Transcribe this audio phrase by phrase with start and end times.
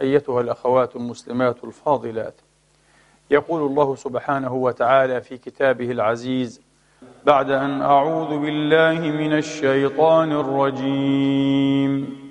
[0.00, 2.34] أيتها الأخوات المسلمات الفاضلات.
[3.30, 6.60] يقول الله سبحانه وتعالى في كتابه العزيز
[7.26, 12.22] بعد أن أعوذ بالله من الشيطان الرجيم.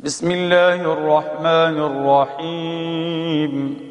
[0.00, 3.89] بسم الله الرحمن الرحيم.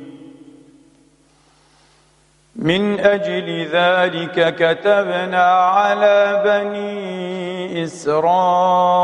[2.59, 8.99] من أجل ذلك كتبنا على بني إسرائيل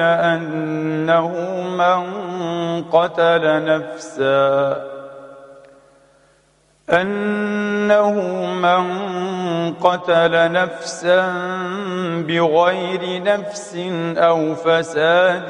[0.00, 1.28] أنه
[1.78, 2.02] من
[2.84, 4.90] قتل نفسا
[6.90, 8.12] أنه
[8.54, 8.84] من
[9.74, 11.32] قتل نفسا
[12.28, 13.76] بغير نفس
[14.16, 15.48] أو فساد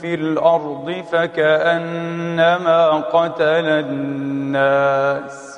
[0.00, 5.57] في الأرض فكأنما قتل الناس.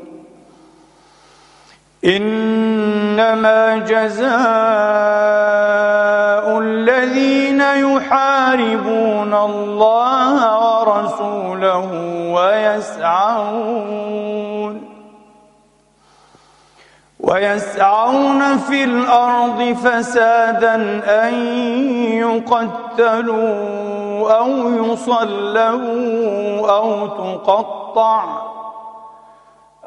[2.05, 4.31] إنما جزاء
[6.59, 10.35] الذين يحاربون الله
[10.79, 11.89] ورسوله
[12.33, 14.01] ويسعون
[17.19, 20.75] ويسعون في الأرض فسادا
[21.27, 21.33] أن
[22.17, 23.51] يقتلوا
[24.37, 24.49] أو
[24.85, 25.81] يصلوا
[26.71, 28.50] أو تقطع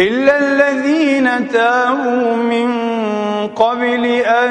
[0.00, 2.70] إلا الذين تابوا من
[3.48, 4.50] قبل أن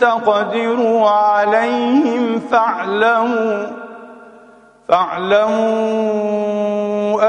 [0.00, 3.66] تقدروا عليهم فاعلموا
[4.88, 6.14] فاعلموا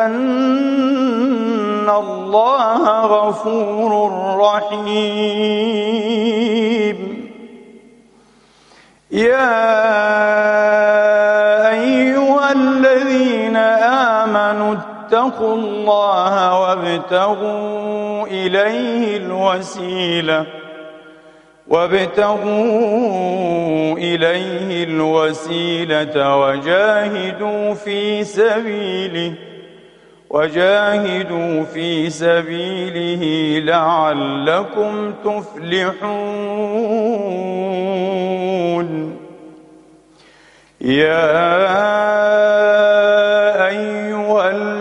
[0.06, 3.92] أن الله غفور
[4.40, 5.78] رحيم.
[9.12, 10.57] يا
[15.14, 20.46] آمنوا اتقوا الله وابتغوا إليه الوسيلة.
[21.68, 22.48] وابتغوا
[23.98, 29.34] إليه الوسيلة وجاهدوا في سبيله
[30.30, 36.08] وجاهدوا في سبيله لعلكم تفلحون.
[40.82, 41.48] يا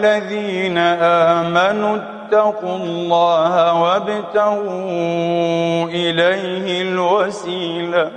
[0.06, 5.05] الذين آمنوا اتقوا الله وابتغوا
[5.88, 8.11] إليه الوسيلة.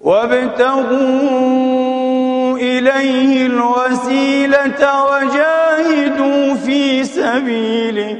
[0.00, 0.88] وابتغوا
[2.56, 8.16] إليه الوسيلة وجاهدوا في سبيله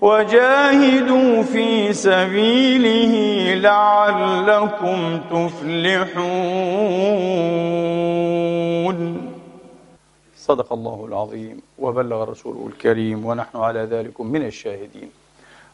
[0.00, 3.14] وجاهدوا في سبيله
[3.54, 6.36] لعلكم تفلحون.
[10.46, 15.10] صدق الله العظيم وبلغ رسوله الكريم ونحن على ذلك من الشاهدين.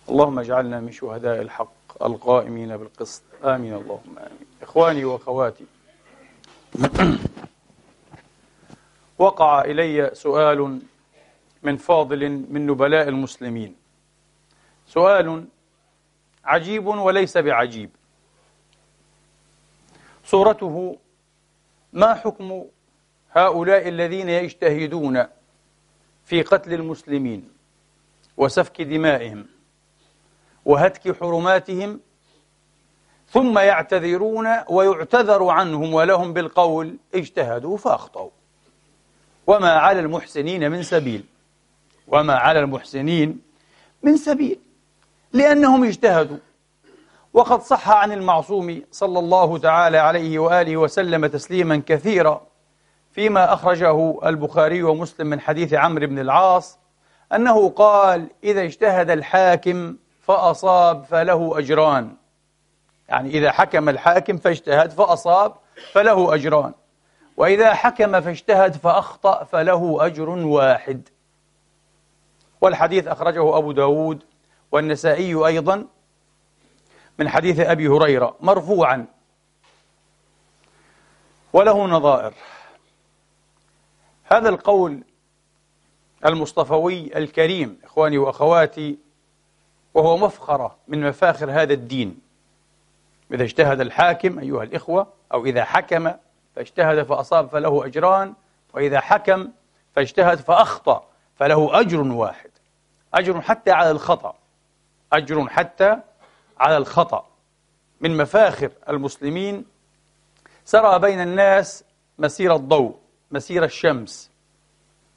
[0.08, 3.22] اللهم اجعلنا من شهداء الحق القائمين بالقسط.
[3.44, 3.74] آمين.
[3.74, 4.46] اللهم آمين.
[4.62, 5.64] إخواني وأخواتي
[9.18, 10.80] وقع إلي سؤال
[11.62, 13.74] من فاضل من نبلاء المسلمين.
[14.86, 15.44] سؤال
[16.44, 17.90] عجيب وليس بعجيب.
[20.24, 20.96] صورته
[21.92, 22.64] ما حكم
[23.32, 25.26] هؤلاء الذين يجتهدون
[26.24, 27.48] في قتل المسلمين
[28.36, 29.46] وسفك دمائهم
[30.64, 32.00] وهتك حرماتهم
[33.28, 38.30] ثم يعتذرون ويعتذر عنهم ولهم بالقول اجتهدوا فأخطأوا.
[39.46, 41.24] وما على المحسنين من سبيل
[42.08, 43.40] وما على المحسنين
[44.02, 44.58] من سبيل
[45.32, 46.38] لأنهم اجتهدوا.
[47.32, 52.46] وقد صح عن المعصوم صلى الله تعالى عليه وآله وسلم تسليما كثيرا
[53.12, 56.78] فيما أخرجه البخاري ومسلم من حديث عمرو بن العاص
[57.34, 62.16] أنه قال إذا اجتهد الحاكم فأصاب فله أجران.
[63.08, 65.54] يعني إذا حكم الحاكم فاجتهد فأصاب
[65.92, 66.72] فله أجران.
[67.36, 71.08] وإذا حكم فاجتهد فأخطأ فله أجر واحد.
[72.60, 74.22] والحديث أخرجه أبو داود
[74.72, 75.86] والنسائي أيضا
[77.18, 79.06] من حديث أبي هريرة مرفوعا.
[81.52, 82.32] وله نظائر.
[84.32, 85.04] هذا القول
[86.26, 88.98] المصطفوي الكريم إخواني وأخواتي
[89.94, 92.20] وهو مفخرة من مفاخر هذا الدين.
[93.32, 96.12] إذا اجتهد الحاكم أيها الإخوة أو إذا حكم
[96.56, 98.34] فاجتهد فأصاب فله أجران
[98.74, 99.48] وإذا حكم
[99.96, 101.04] فاجتهد فأخطأ
[101.36, 102.50] فله أجر واحد.
[103.14, 104.34] أجر حتى على الخطأ.
[105.12, 105.96] أجر حتى
[106.58, 107.26] على الخطأ.
[108.00, 109.64] من مفاخر المسلمين
[110.64, 111.84] سرى بين الناس
[112.18, 113.01] مسير الضوء.
[113.32, 114.30] مسير الشمس.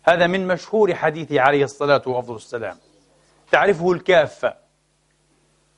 [0.03, 2.77] هذا من مشهور حديثه عليه الصلاة وأفضل السلام
[3.51, 4.53] تعرفه الكافة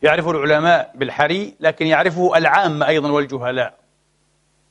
[0.02, 3.78] يعرفه العلماء بالحري لكن يعرفه العامة أيضا والجهلاء.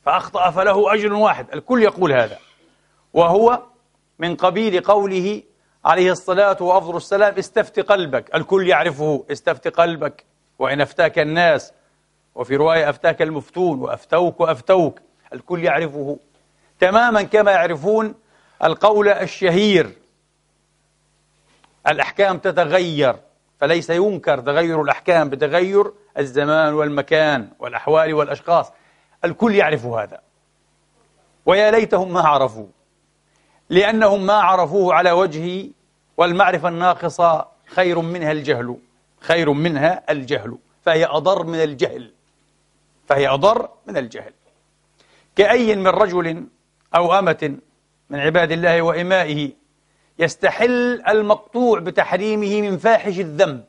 [0.02, 1.46] فأخطأ فله أجر واحد.
[1.54, 2.38] الكل يقول هذا.
[3.14, 3.62] وهو
[4.18, 5.42] من قبيل قوله
[5.84, 8.34] عليه الصلاة وأفضل السلام استفت قلبك.
[8.34, 10.24] الكل يعرفه استفت قلبك.
[10.58, 11.72] وإن أفتاك الناس
[12.34, 15.00] وفي رواية أفتاك المفتون وأفتوك وأفتوك.
[15.32, 16.18] الكل يعرفه.
[16.80, 18.14] تماما كما يعرفون
[18.64, 19.92] القول الشهير.
[21.88, 23.16] الأحكام تتغير
[23.60, 28.72] فليس ينكر تغير الأحكام بتغير الزمان والمكان والأحوال والأشخاص.
[29.24, 30.20] الكل يعرف هذا.
[31.46, 32.66] ويا ليتهم ما عرفوا
[33.70, 35.70] لأنهم ما عرفوه على وجه
[36.16, 38.76] والمعرفة الناقصة خير منها الجهل
[39.20, 42.12] خير منها الجهل فهي أضر من الجهل
[43.08, 44.32] فهي أضر من الجهل.
[45.36, 46.46] كأي من رجل
[46.96, 47.58] أو أمة
[48.10, 49.50] من عباد الله وإمائه
[50.18, 53.64] يستحل المقطوع بتحريمه من فاحش الذنب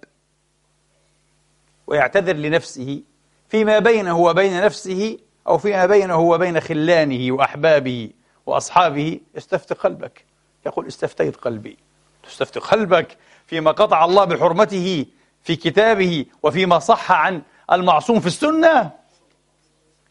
[1.88, 3.02] ويعتذر لنفسه
[3.50, 5.18] فيما بينه وبين نفسه
[5.48, 8.10] أو فيما بينه وبين خلانه وأحبابه
[8.46, 10.26] وأصحابه استفت قلبك.
[10.66, 11.78] يقول استفتيت قلبي.
[12.24, 13.18] تستفتي قلبك
[13.48, 15.06] فيما قطع الله بحرمته
[15.44, 17.42] في كتابه وفيما صح عن
[17.72, 18.92] المعصوم في السنة.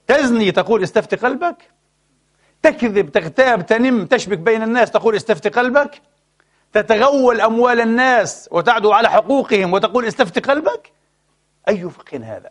[0.07, 1.75] تزني تقول استفتي قلبك.
[2.71, 6.03] تكذب تغتاب تنم تشبك بين الناس تقول استفتي قلبك؟
[6.73, 10.93] تتغول أموال الناس وتعدو على حقوقهم وتقول استفتي قلبك؟
[11.69, 12.51] أي فقه هذا؟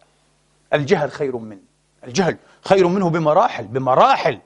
[0.73, 1.61] الجهل خير منه
[2.07, 4.39] الجهل خير منه بمراحل بمراحل.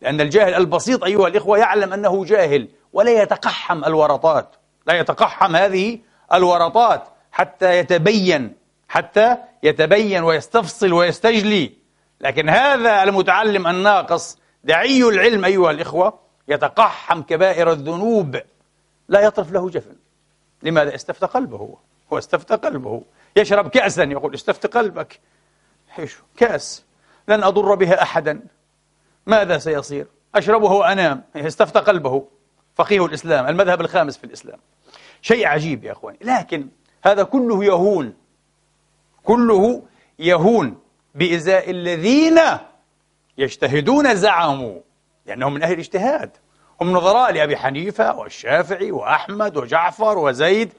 [0.00, 5.98] لأن الجاهل البسيط أيها الإخوة يعلم أنه جاهل ولا يتقحم الورطات لا يتقحم هذه
[6.34, 8.52] الورطات حتى يتبين
[8.88, 11.72] حتى يتبين ويستفصل ويستجلي.
[12.20, 16.18] لكن هذا المتعلم الناقص دعي العلم أيها الإخوة
[16.48, 18.40] يتقحم كبائر الذنوب.
[19.08, 19.96] لا يطرف له جفن.
[20.62, 21.76] لماذا؟ استفت قلبه
[22.12, 22.18] هو.
[22.18, 23.02] استفت قلبه.
[23.36, 25.20] يشرب كأسا يقول استفت قلبك.
[25.88, 26.84] حيشو كأس.
[27.28, 28.40] لن أضر بها أحدا.
[29.26, 31.22] ماذا سيصير؟ أشربه وأنام.
[31.36, 32.24] استفت قلبه.
[32.74, 34.58] فقيه الإسلام المذهب الخامس في الإسلام.
[35.22, 36.18] شيء عجيب يا أخواني.
[36.22, 36.68] لكن
[37.02, 38.14] هذا كله يهون.
[39.24, 39.82] كله
[40.18, 40.78] يهون.
[41.14, 42.40] بإزاء الذين
[43.38, 44.80] يجتهدون زعموا
[45.26, 46.30] لأنهم من أهل الاجتهاد.
[46.80, 50.72] هم نظراء لأبي حنيفة والشافعي وأحمد وجعفر وزيد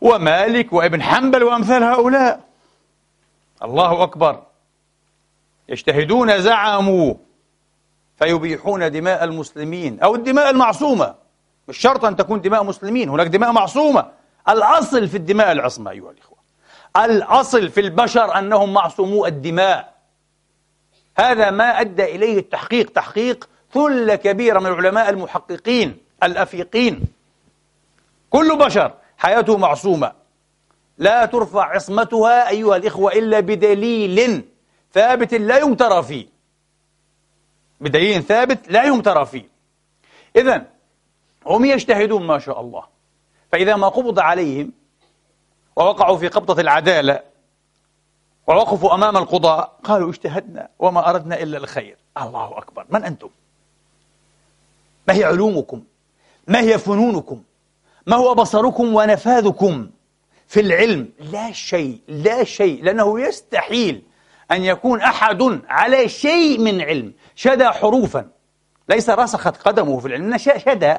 [0.00, 2.40] ومالك وابن حنبل وأمثال هؤلاء.
[3.62, 4.42] الله أكبر.
[5.68, 7.14] يجتهدون زعموا
[8.16, 11.14] فيبيحون دماء المسلمين أو الدماء المعصومة.
[11.68, 14.10] مش شرط أن تكون دماء مسلمين هناك دماء معصومة.
[14.48, 16.38] الأصل في الدماء العصمة أيها الإخوة.
[16.96, 19.97] الأصل في البشر أنهم معصومو الدماء.
[21.18, 27.04] هذا ما أدى إليه التحقيق تحقيق ثلة كبيرة من العلماء المحققين الأفيقين.
[28.30, 30.12] كل بشر حياته معصومة.
[30.98, 34.44] لا ترفع عصمتها أيها الإخوة إلا بدليل
[34.92, 36.26] ثابت لا يمترى فيه.
[37.80, 39.48] بدليل ثابت لا يمترى فيه.
[40.36, 40.66] إذا
[41.46, 42.84] هم يجتهدون ما شاء الله.
[43.52, 44.72] فإذا ما قبض عليهم
[45.76, 47.20] ووقعوا في قبضة العدالة
[48.48, 51.96] ووقفوا أمام القضاء قالوا اجتهدنا وما أردنا إلا الخير.
[52.22, 52.86] الله أكبر.
[52.90, 53.28] من أنتم؟
[55.08, 55.82] ما هي علومكم؟
[56.46, 57.42] ما هي فنونكم؟
[58.06, 59.90] ما هو بصركم ونفاذكم
[60.46, 62.84] في العلم؟ لا شيء لا شيء.
[62.84, 64.02] لأنه يستحيل
[64.50, 67.12] أن يكون أحد على شيء من علم.
[67.34, 68.28] شدى حروفا.
[68.88, 70.38] ليس رسخت قدمه في العلم.
[70.38, 70.96] شدى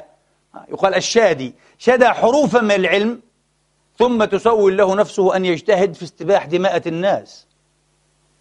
[0.68, 3.20] يقال الشادي شدى حروفا من العلم.
[4.00, 7.46] ثم تسول له نفسه أن يجتهد في استباح دماءة الناس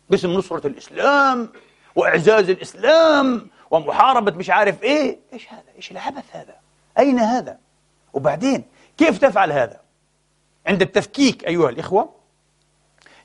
[0.09, 1.49] باسم نصرة الإسلام
[1.95, 6.55] وإعزاز الإسلام ومحاربة مش عارف إيه إيش هذا؟ إيش العبث هذا؟
[6.99, 7.57] أين هذا؟
[8.13, 8.63] وبعدين
[8.97, 9.79] كيف تفعل هذا؟
[10.67, 12.13] عند التفكيك أيها الإخوة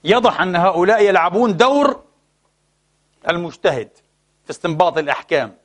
[0.05, 2.03] يضح أن هؤلاء يلعبون دور
[3.29, 3.89] المجتهد
[4.45, 5.57] في استنباط الأحكام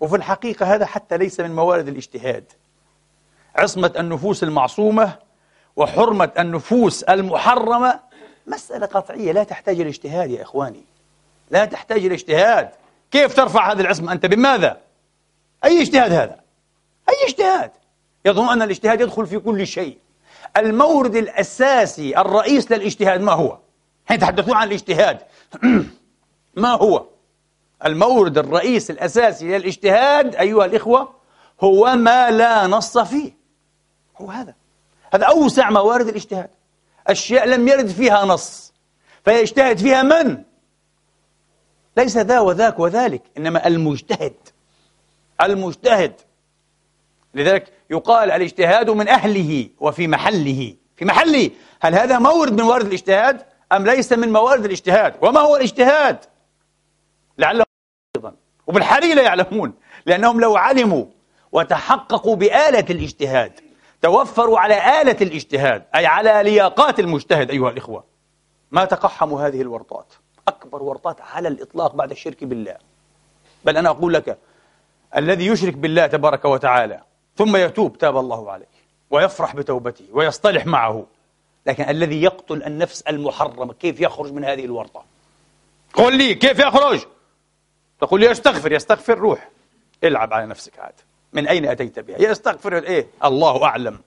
[0.00, 2.52] وفي الحقيقة هذا حتى ليس من موارد الاجتهاد
[3.56, 5.29] عصمة النفوس المعصومة
[5.76, 8.00] وحرمة النفوس المحرمة
[8.46, 10.84] مسألة قطعية لا تحتاج إلى اجتهاد يا إخواني
[11.50, 12.70] لا تحتاج إلى اجتهاد
[13.10, 14.80] كيف ترفع هذه العصمة أنت بماذا؟
[15.64, 16.40] أي اجتهاد هذا؟
[17.08, 17.70] أي اجتهاد؟
[18.24, 19.98] يظن أن الاجتهاد يدخل في كل شيء
[20.56, 23.58] المورد الأساسي الرئيس للاجتهاد ما هو؟
[24.06, 25.18] حين يتحدثون عن الاجتهاد
[26.56, 27.04] ما هو؟
[27.84, 31.14] المورد الرئيس الأساسي للاجتهاد أيها الإخوة
[31.60, 33.32] هو ما لا نص فيه
[34.20, 34.54] هو هذا
[35.14, 36.50] هذا أوسع موارد الاجتهاد.
[37.06, 38.72] أشياء لم يرد فيها نص.
[39.24, 40.42] فيجتهد فيها من؟
[41.96, 44.34] ليس ذا وذاك وذلك إنما المجتهد.
[45.42, 46.12] المجتهد.
[47.34, 50.74] لذلك يقال الاجتهاد من أهله وفي محله.
[50.96, 51.50] في محله.
[51.80, 56.18] هل هذا مورد من موارد الاجتهاد أم ليس من موارد الاجتهاد؟ وما هو الاجتهاد؟
[57.38, 57.64] لعلهم
[58.16, 58.34] أيضا.
[58.66, 59.74] وبالحري لا يعلمون
[60.06, 61.04] لأنهم لو علموا
[61.52, 63.69] وتحققوا بآلة الاجتهاد.
[64.02, 68.04] توفروا على آلة الاجتهاد أي على لياقات المجتهد أيها الإخوة.
[68.70, 70.06] ما تقحموا هذه الورطات.
[70.48, 72.76] أكبر ورطات على الإطلاق بعد الشرك بالله.
[73.64, 74.38] بل أنا أقول لك
[75.16, 77.02] الذي يشرك بالله تبارك وتعالى
[77.36, 78.66] ثم يتوب تاب الله عليه
[79.10, 81.06] ويفرح بتوبته ويصطلح معه.
[81.66, 85.04] لكن الذي يقتل النفس المحرمة كيف يخرج من هذه الورطة؟
[85.94, 87.00] قل لي كيف يخرج؟
[88.00, 89.48] تقول لي يستغفر يستغفر روح.
[90.04, 90.94] العب على نفسك عاد.
[91.32, 93.98] من أين أتيت بها؟ يستغفر إيه؟ الله أعلم.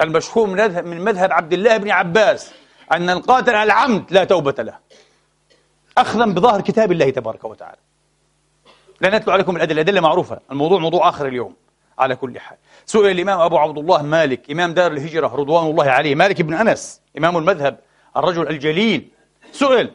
[0.00, 0.46] المشهور
[0.82, 2.52] من مذهب عبد الله بن عباس
[2.92, 4.78] أن القاتل على العمد لا توبة له.
[5.98, 7.78] أخذا بظاهر كتاب الله تبارك وتعالى.
[9.00, 9.82] لا نتلو عليكم الأدلة.
[9.82, 10.40] الأدلة معروفة.
[10.50, 11.54] الموضوع موضوع آخر اليوم.
[11.98, 12.58] على كل حال.
[12.86, 17.00] سئل الإمام أبو عبد الله مالك إمام دار الهجرة رضوان الله عليه مالك بن أنس
[17.18, 17.80] إمام المذهب
[18.16, 19.10] الرجل الجليل.
[19.52, 19.90] سئل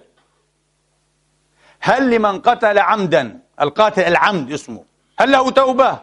[1.80, 4.84] هل لمن قتل عمدا القاتل العمد اسمه
[5.20, 6.00] هل له توبة؟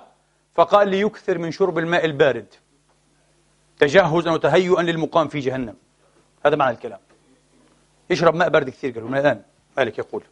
[0.54, 2.46] فقال ليكثر من شرب الماء البارد.
[3.78, 5.76] تجهزا وتهيئا للمقام في جهنم.
[6.46, 7.00] هذا معنى الكلام.
[8.10, 9.42] يشرب ماء بارد كثير قالوا الآن
[9.76, 10.24] مالك يقول.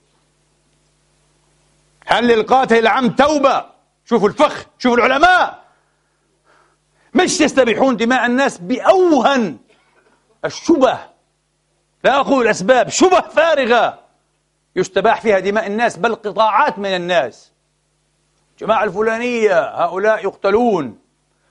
[2.06, 3.64] هل للقاتل العمد توبة؟
[4.04, 5.64] شوفوا الفخ شوفوا العلماء.
[7.14, 9.58] مش يستبيحون دماء الناس بأوهن.
[10.44, 10.98] الشبه
[12.04, 13.98] لا أقول الأسباب شبه فارغة.
[14.76, 17.52] يستباح فيها دماء الناس بل قطاعات من الناس.
[18.60, 20.98] جماعة الفلانية هؤلاء يقتلون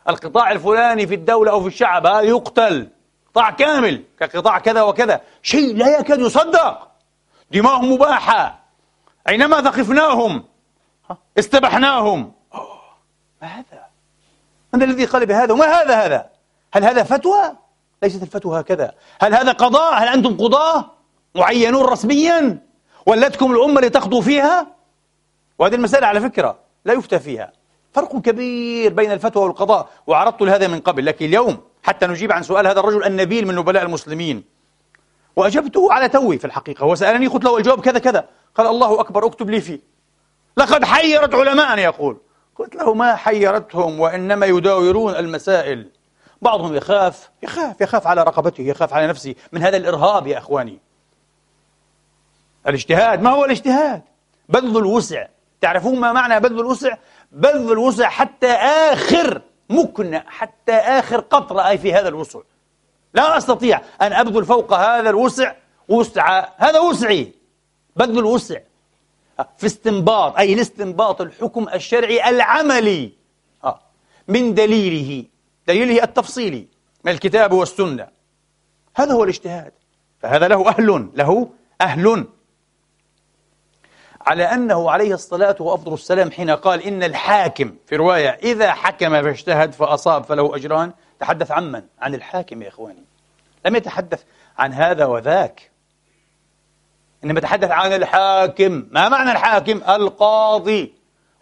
[0.10, 2.90] القطاع الفلاني في الدولة أو في الشعب هذا يقتل
[3.32, 6.88] قطاع كامل كقطاع كذا وكذا شيء لا يكاد يصدق
[7.52, 8.60] دماؤهم مباحة
[9.30, 10.44] أينما ثقفناهم
[11.40, 12.32] استبحناهم
[13.42, 13.86] ما هذا؟
[14.74, 16.30] من الذي قال بهذا؟ وما هذا هذا؟
[16.74, 17.54] هل هذا فتوى؟
[18.04, 20.92] ليست الفتوى هكذا هل هذا قضاء؟ هل أنتم قضاة؟
[21.36, 22.60] معينون رسميا؟
[23.06, 24.68] ولتكم الأمة لتقضوا فيها؟
[25.60, 27.52] وهذه المسألة على فكرة لا يفتى فيها.
[27.94, 31.06] فرق كبير بين الفتوى والقضاء وعرضت هذا من قبل.
[31.06, 34.44] لكن اليوم حتى نجيب عن سؤال هذا الرجل النبيل من نبلاء المسلمين.
[35.36, 36.84] وأجبته على توي في الحقيقة.
[36.84, 38.28] هو سألني قلت له الجواب كذا كذا.
[38.56, 39.80] قال الله أكبر اكتب لي فيه.
[40.58, 42.18] لقد حيرت علماء يقول.
[42.56, 45.92] قلت له ما حيرتهم وإنما يداورون المسائل.
[46.42, 49.36] بعضهم يخاف يخاف يخاف على رقبته يخاف على نفسه.
[49.52, 50.80] من هذا الإرهاب يا أخواني.
[52.68, 54.02] الاجتهاد ما هو الاجتهاد؟
[54.50, 55.28] بذل الوسع.
[55.68, 56.98] تعرفون ما معنى بذل الوسع؟
[57.32, 62.40] بذل الوسع حتى آخر مكنة حتى آخر قطرة أي في هذا الوسع.
[63.14, 65.56] لا أستطيع أن أبذل فوق هذا الوسع
[65.90, 67.34] وسع هذا وسعي.
[67.96, 68.60] بذل الوسع.
[69.58, 73.12] في استنباط أي الاستنباط الحكم الشرعي العملي.
[73.64, 73.80] آه.
[74.28, 75.26] من دليله
[75.68, 76.68] دليله التفصيلي
[77.04, 78.08] من الكتاب والسنة.
[78.96, 79.72] هذا هو الاجتهاد.
[80.20, 81.50] فهذا له أهل له
[81.82, 82.28] أهل.
[84.28, 89.74] على أنه عليه الصلاة وأفضل السلام حين قال إن الحاكم في رواية إذا حكم فاجتهد
[89.74, 90.92] فأصاب فله أجران.
[91.20, 93.04] تحدث عن من؟ عن الحاكم يا إخواني.
[93.66, 94.24] لم يتحدث
[94.58, 95.72] عن هذا وذاك.
[97.24, 98.88] إنما يتحدث عن الحاكم.
[98.92, 100.94] ما معنى الحاكم؟ القاضي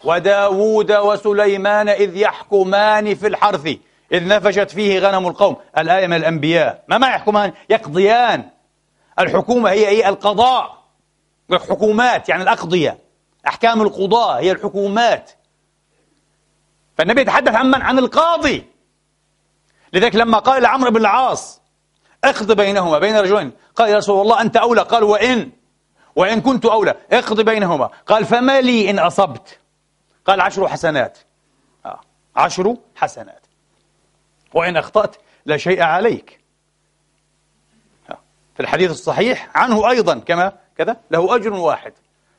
[0.03, 3.67] وداود وسليمان إذ يحكمان في الحرث.
[4.11, 5.55] إذ نفشت فيه غنم القوم.
[5.77, 6.83] الآية من الأنبياء.
[6.87, 8.49] ما معنى يحكمان؟ يقضيان.
[9.19, 10.84] الحكومة هي هي القضاء.
[11.51, 12.99] الحكومات يعني الأقضية.
[13.47, 15.31] أحكام القضاء هي الحكومات.
[16.97, 18.67] فالنبي يتحدث عن من؟ عن القاضي.
[19.93, 21.61] لذلك لما قال لعمرو بن العاص
[22.23, 23.51] اقض بينهما بين رجلين.
[23.75, 25.51] قال يا رسول الله أنت أولى؟ قال وإن.
[26.15, 26.95] وإن كنت أولى.
[27.11, 27.85] اقض بينهما.
[27.85, 29.59] قال فما لي إن أصبت؟
[30.25, 31.17] قال عشر حسنات.
[31.85, 32.01] آه.
[32.35, 33.47] عشر حسنات.
[34.53, 36.39] وإن أخطأت لا شيء عليك.
[38.11, 38.17] آه.
[38.55, 41.93] في الحديث الصحيح عنه أيضا كما كذا؟ له أجر واحد.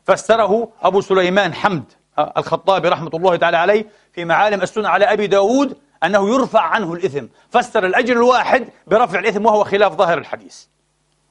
[0.04, 1.84] فسره أبو سليمان حمد
[2.18, 2.32] آه.
[2.36, 7.26] الخطابي رحمة الله تعالى عليه في معالم السنة على أبي داود أنه يرفع عنه الإثم.
[7.50, 10.64] فسر الأجر الواحد برفع الإثم وهو خلاف ظاهر الحديث.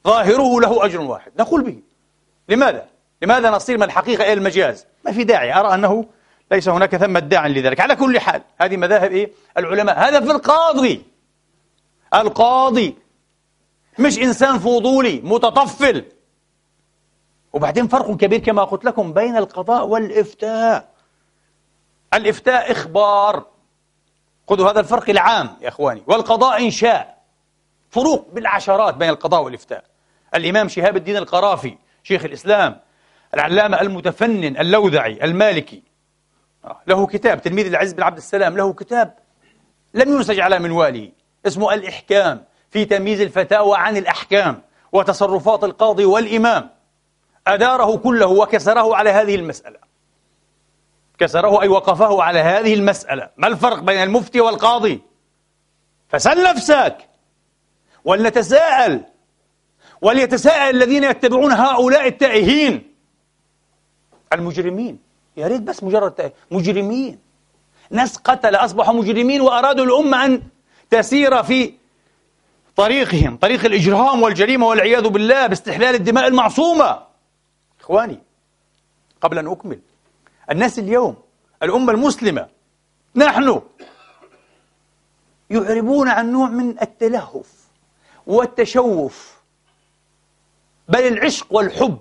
[0.07, 1.31] ظاهره له أجر واحد.
[1.39, 1.79] نقول به.
[2.49, 2.85] لماذا؟
[3.21, 5.59] لماذا نصير من الحقيقة إلى المجاز؟ ما في داعي.
[5.59, 6.05] أرى أنه
[6.51, 7.79] ليس هناك ثمة داع لذلك.
[7.79, 9.99] على كل حال هذه مذاهب إيه؟ العلماء.
[9.99, 11.05] هذا في القاضي.
[12.13, 12.95] القاضي.
[13.99, 16.05] مش إنسان فضولي متطفل.
[17.55, 20.89] وبعدين فرق كبير كما قلت لكم بين القضاء والإفتاء.
[22.13, 23.45] الإفتاء إخبار.
[24.49, 26.03] خذوا هذا الفرق العام يا إخواني.
[26.07, 27.17] والقضاء إنشاء.
[27.89, 29.83] فروق بالعشرات بين القضاء والإفتاء.
[30.35, 32.79] الإمام شهاب الدين القرافي شيخ الإسلام
[33.33, 35.83] العلامة المتفنن اللوذعي المالكي.
[36.65, 39.13] آه، له كتاب تلميذ العز بن عبد السلام له كتاب
[39.93, 41.11] لم ينسج على منواله.
[41.45, 46.69] اسمه الإحكام في تمييز الفتاوى عن الأحكام وتصرفات القاضي والإمام.
[47.47, 49.77] أداره كله وكسره على هذه المسألة.
[51.17, 53.29] كسره أي وقفه على هذه المسألة.
[53.37, 55.01] ما الفرق بين المفتي والقاضي؟
[56.09, 56.97] فسل نفسك.
[58.05, 59.01] ولنتساءل
[60.01, 62.93] وليتساءل الذين يتبعون هؤلاء التائهين.
[64.33, 64.99] المجرمين.
[65.37, 67.19] يا ريت بس مجرد تائه مجرمين.
[67.89, 70.41] ناس قتل أصبحوا مجرمين وأرادوا الأمة أن
[70.89, 71.73] تسير في
[72.75, 77.14] طريقهم طريق الإجرام والجريمة والعياذ بالله باستحلال الدماء المعصومة.
[77.85, 78.19] إخواني
[79.21, 79.79] قبل أن أكمل
[80.51, 81.15] الناس اليوم
[81.63, 82.47] الأمة المسلمة
[83.15, 83.61] نحن
[85.49, 87.51] يعربون عن نوع من التلهف
[88.27, 89.35] والتشوف
[90.89, 91.99] بل العشق والحب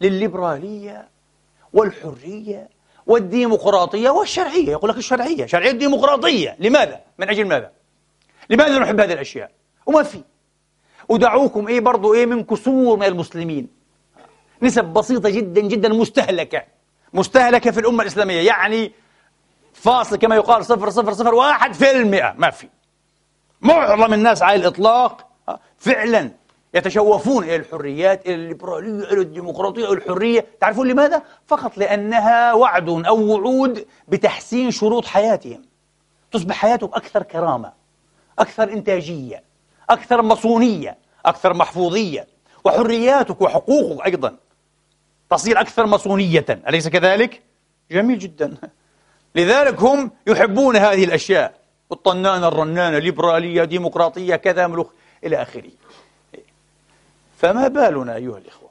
[0.00, 1.08] للليبرالية
[1.72, 2.68] والحرية
[3.06, 7.72] والديمقراطية والشرعية يقول لك الشرعية شرعية الديمقراطية لماذا؟ من أجل ماذا؟
[8.50, 9.50] لماذا نحب هذه الأشياء؟
[9.86, 10.22] وما في
[11.08, 13.83] ودعوكم إيه برضو إيه من كسور من المسلمين
[14.64, 16.62] نسب بسيطة جدا جدا مستهلكة.
[17.12, 18.40] مستهلكة في الأمة الإسلامية.
[18.40, 18.92] يعني
[19.72, 22.34] فاصل كما يقال صفر صفر صفر واحد في المئة.
[22.38, 22.68] ما في.
[23.60, 25.26] معظم الناس على الإطلاق
[25.78, 26.30] فعلا
[26.74, 30.46] يتشوفون إلى الحريات إلى الليبرالية إلى الديمقراطية إلى الحرية.
[30.60, 35.62] تعرفون لماذا؟ فقط لأنها وعد أو وعود بتحسين شروط حياتهم.
[36.32, 37.72] تصبح حياتهم أكثر كرامة
[38.38, 39.42] أكثر إنتاجية
[39.90, 42.26] أكثر مصونية أكثر محفوظية.
[42.64, 44.36] وحرياتك وحقوقك أيضا.
[45.34, 46.44] تصير أكثر مصونية.
[46.68, 47.42] أليس كذلك؟
[47.90, 48.54] جميل جدا.
[49.36, 51.54] لذلك هم يحبون هذه الأشياء.
[51.92, 54.86] الطنانة الرنانة ليبرالية ديمقراطية كذا ملوخ
[55.24, 55.70] إلى آخره.
[57.38, 58.70] فما بالنا أيها الإخوة؟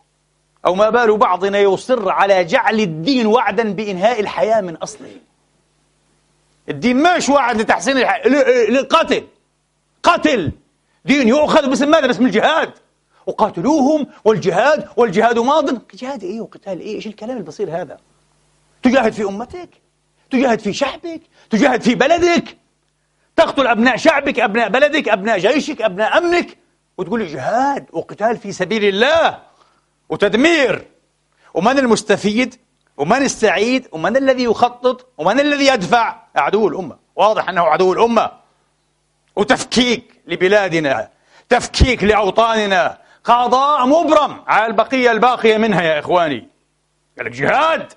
[0.66, 5.16] أو ما بال بعضنا يصر على جعل الدين وعدا بإنهاء الحياة من أصله.
[6.70, 8.28] الدين مش وعد لتحسين الحياة
[8.70, 9.28] لقتل
[10.04, 10.52] قتل
[11.06, 12.74] دين يؤخذ باسم ماذا؟ باسم الجهاد.
[13.28, 15.70] وقاتلوهم والجهاد والجهاد ماض.
[15.94, 17.98] جهاد إيه وقتال إيه؟ إيش الكلام البصير هذا؟
[18.84, 19.70] تجاهد في أمتك؟
[20.32, 22.58] تجاهد في شعبك؟ تجاهد في بلدك؟
[23.36, 26.58] تقتل أبناء شعبك أبناء بلدك أبناء جيشك أبناء أمنك؟
[26.98, 29.40] وتقول لي جهاد وقتال في سبيل الله
[30.10, 30.88] وتدمير.
[31.54, 32.56] ومن المستفيد؟
[32.98, 36.98] ومن السعيد؟ ومن الذي يخطط؟ ومن الذي يدفع؟ عدو الأمة.
[37.16, 38.32] واضح أنه عدو الأمة.
[39.36, 41.10] وتفكيك لبلادنا
[41.50, 42.98] تفكيك لأوطاننا.
[43.24, 44.44] قضاء مبرم.
[44.48, 46.48] على البقية الباقية منها يا إخواني.
[47.18, 47.94] قال لك جهاد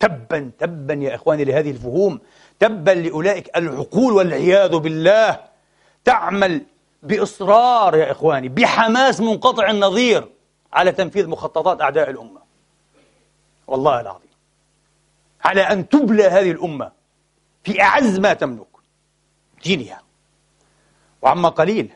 [0.00, 2.20] تبا تبا يا إخواني لهذه الفهوم.
[2.58, 5.40] تبا لأولئك العقول والعياذ بالله.
[6.04, 6.66] تعمل
[7.02, 10.28] بإصرار يا إخواني بحماس منقطع النظير
[10.72, 12.40] على تنفيذ مخططات أعداء الأمة.
[13.66, 14.30] والله العظيم.
[15.44, 16.92] على أن تبلى هذه الأمة
[17.64, 18.66] في أعز ما تملك.
[19.64, 20.02] دينها
[21.22, 21.90] وعما قليل.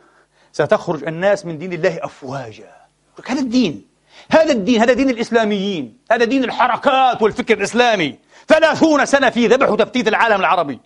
[0.54, 2.72] ستخرج الناس من دين الله أفواجا.
[3.26, 3.86] هذا الدين
[4.30, 8.18] هذا الدين هذا دين الإسلاميين هذا دين الحركات والفكر الإسلامي.
[8.48, 10.80] ثلاثون سنة في ذبح وتفتيت العالم العربي.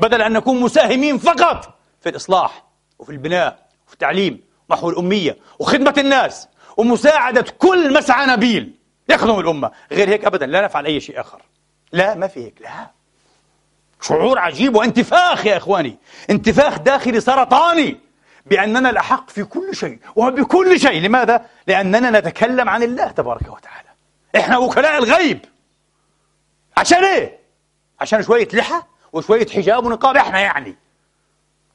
[0.00, 2.64] بدل أن نكون مساهمين فقط في الإصلاح
[2.98, 4.40] وفي البناء وفي التعليم
[4.70, 8.74] محو الأمية وخدمة الناس ومساعدة كل مسعى نبيل
[9.08, 9.70] يخدم الأمة.
[9.92, 11.42] غير هيك أبدا لا نفعل أي شيء آخر.
[11.92, 12.62] لا ما في هيك.
[12.62, 12.90] لا.
[14.00, 15.98] شعور عجيب وانتفاخ يا إخواني.
[16.30, 18.00] انتفاخ داخلي سرطاني.
[18.46, 19.98] بأننا الأحق في كل شيء.
[20.16, 21.02] وبكل شيء.
[21.02, 23.88] لماذا؟ لأننا نتكلم عن الله تبارك وتعالى.
[24.36, 25.44] إحنا وكلاء الغيب.
[26.76, 27.38] عشان إيه؟
[28.00, 28.82] عشان شوية لحى
[29.12, 30.16] وشوية حجاب ونقاب.
[30.16, 30.76] إحنا يعني.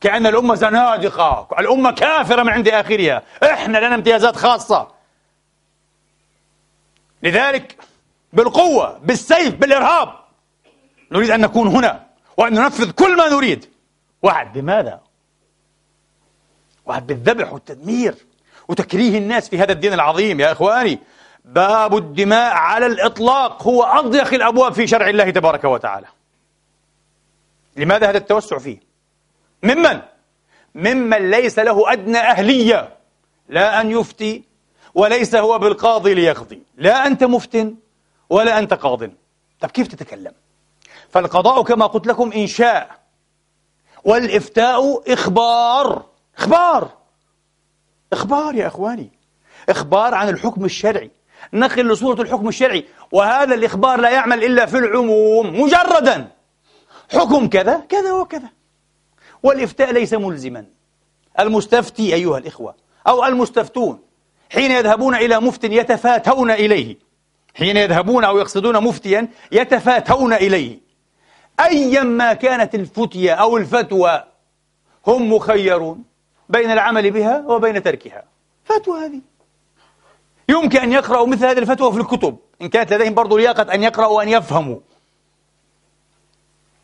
[0.01, 1.47] كأن الأمة زنادقة.
[1.59, 3.21] الأمة كافرة من عند آخرها.
[3.43, 4.87] إحنا لنا امتيازات خاصة.
[7.23, 7.77] لذلك
[8.33, 10.15] بالقوة بالسيف بالإرهاب
[11.11, 12.04] نريد أن نكون هنا.
[12.37, 13.65] وأن ننفذ كل ما نريد
[14.21, 15.01] وعد بماذا؟
[16.85, 18.15] وعد بالذبح والتدمير
[18.67, 20.99] وتكريه الناس في هذا الدين العظيم يا إخواني
[21.45, 26.07] باب الدماء على الإطلاق هو أضيق الأبواب في شرع الله تبارك وتعالى
[27.75, 28.79] لماذا هذا التوسع فيه؟
[29.63, 30.01] ممن؟
[30.75, 32.97] ممن ليس له أدنى أهلية
[33.49, 34.43] لا أن يفتي
[34.93, 37.73] وليس هو بالقاضي ليقضي لا أنت مفت
[38.29, 39.09] ولا أنت قاض
[39.59, 40.33] طب كيف تتكلم؟
[41.15, 42.99] فالقضاء كما قلت لكم إنشاء
[44.03, 46.05] والإفتاء إخبار
[46.37, 46.91] إخبار
[48.13, 49.11] إخبار يا إخواني
[49.69, 51.11] إخبار عن الحكم الشرعي
[51.53, 56.31] نقل لصورة الحكم الشرعي وهذا الإخبار لا يعمل إلا في العموم مجردا
[57.11, 58.49] حكم كذا كذا وكذا
[59.43, 60.65] والإفتاء ليس ملزما
[61.39, 62.75] المستفتي أيها الإخوة
[63.07, 63.99] أو المستفتون
[64.49, 66.97] حين يذهبون إلى مفت يتفاتون إليه
[67.53, 70.84] حين يذهبون أو يقصدون مفتيا يتفاتون إليه.
[71.59, 74.23] أيا ما كانت الفتية أو الفتوى
[75.07, 76.03] هم مخيرون
[76.49, 78.23] بين العمل بها وبين تركها.
[78.63, 79.21] فتوى هذه.
[80.49, 82.37] يمكن أن يقرأوا مثل هذه الفتوى في الكتب.
[82.61, 84.79] إن كانت لديهم برضو لياقة أن يقرأوا وأن يفهموا.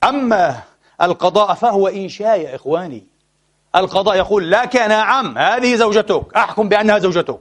[0.03, 0.61] أما
[1.01, 3.07] القضاء فهو إنشاء يا إخواني.
[3.75, 6.35] القضاء يقول لك نعم هذه زوجتك.
[6.35, 7.39] أحكم بأنها زوجتك.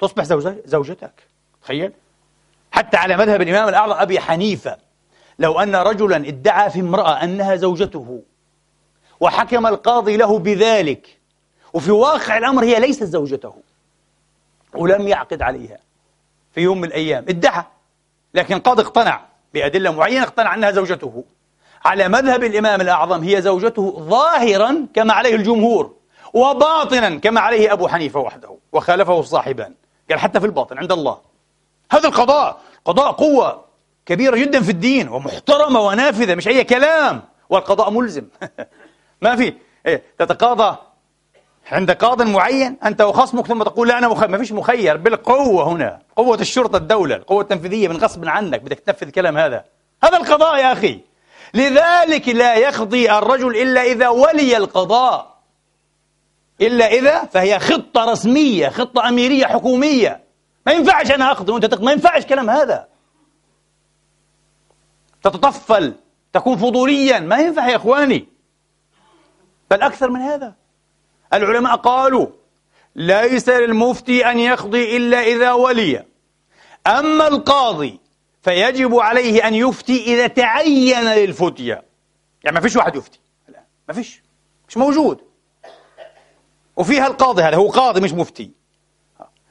[0.00, 0.24] تصبح
[0.64, 1.22] زوجتك.
[1.62, 1.92] تخيل.
[2.70, 4.87] حتى على مذهب الإمام الأعظم أبي حنيفة.
[5.38, 8.22] لو أن رجلا ادعى في امرأة أنها زوجته
[9.20, 11.18] وحكم القاضي له بذلك
[11.72, 13.54] وفي واقع الأمر هي ليست زوجته
[14.74, 15.78] ولم يعقد عليها
[16.52, 17.64] في يوم من الأيام ادعى
[18.34, 19.20] لكن قد اقتنع
[19.54, 21.24] بأدلة معينة اقتنع أنها زوجته.
[21.84, 25.94] على مذهب الإمام الأعظم هي زوجته ظاهرا كما عليه الجمهور
[26.34, 29.74] وباطنا كما عليه أبو حنيفة وحده وخالفه الصاحبان
[30.10, 31.18] قال حتى في الباطن عند الله.
[31.90, 33.64] هذا القضاء قضاء قوة.
[34.08, 37.22] كبيرة جدا في الدين ومحترمة ونافذة مش أي كلام.
[37.50, 38.24] والقضاء ملزم.
[39.22, 39.54] ما في.
[39.86, 40.76] إيه تتقاضى.
[41.70, 44.96] عند قاض معين أنت وخصمك ثم تقول لا أنا مخير ما فيش مخير.
[44.96, 49.64] بالقوة هنا قوة الشرطة الدولة القوة التنفيذية من غصب عنك بدك تنفذ الكلام هذا.
[50.04, 51.00] هذا القضاء يا أخي.
[51.54, 55.38] لذلك لا يقضي الرجل إلا إذا ولي القضاء.
[56.60, 60.24] إلا إذا فهي خطة رسمية خطة أميرية حكومية.
[60.66, 61.84] ما ينفعش أنا أقضي وأنت تقضي.
[61.84, 62.97] ما ينفعش كلام هذا.
[65.22, 65.94] تتطفل
[66.32, 67.18] تكون فضوليا.
[67.18, 68.28] ما ينفع يا إخواني.
[69.70, 70.54] بل أكثر من هذا.
[71.32, 72.26] العلماء قالوا
[72.96, 76.04] ليس للمفتي أن يقضي إلا إذا ولي.
[76.86, 78.00] أما القاضي
[78.42, 81.82] فيجب عليه أن يفتي إذا تعين للفتية.
[82.44, 83.20] يعني ما فيش واحد يفتي.
[83.48, 84.22] لا ما فيش.
[84.68, 85.20] مش موجود.
[86.76, 87.56] وفيها القاضي هذا.
[87.56, 88.50] هو قاضي مش مفتي.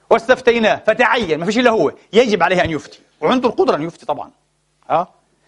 [0.10, 1.40] واستفتيناه فتعين.
[1.40, 1.94] ما فيش إلا هو.
[2.14, 3.00] يجب عليه أن يفتي.
[3.22, 4.32] وعنده القدرة أن يفتي طبعا.
[4.90, 5.08] ها؟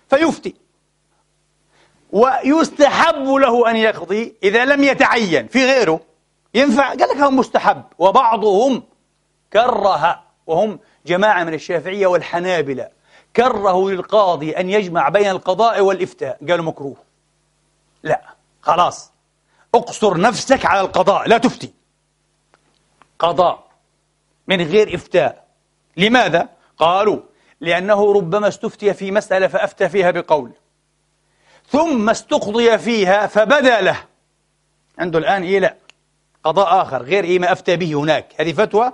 [0.10, 0.56] فيفتي.
[2.12, 5.48] ويستحب له أن يقضي إذا لم يتعين.
[5.48, 6.00] في غيره.
[6.54, 6.90] ينفع.
[6.90, 7.84] قال لك هو مستحب.
[7.98, 8.84] وبعضهم
[9.54, 12.90] كره وهم جماعة من الشافعية والحنابلة
[13.36, 16.38] كرهوا للقاضي أن يجمع بين القضاء والإفتاء.
[16.50, 16.98] قالوا مكروه.
[18.04, 18.22] لا.
[18.62, 19.12] خلاص.
[19.76, 21.28] اقصر نفسك على القضاء.
[21.28, 21.74] لا تفتي.
[23.20, 23.70] قضاء
[24.48, 25.46] من غير إفتاء.
[25.98, 27.20] لماذا؟ قالوا
[27.62, 30.52] لأنه ربما استفتي في مسألة فأفتى فيها بقول.
[31.68, 34.06] ثم استقضي فيها فبدأ له.
[35.00, 35.76] عنده الآن إيه؟ لا
[36.44, 38.42] قضاء آخر غير إيه ما أفتى به هناك.
[38.42, 38.94] هذه فتوى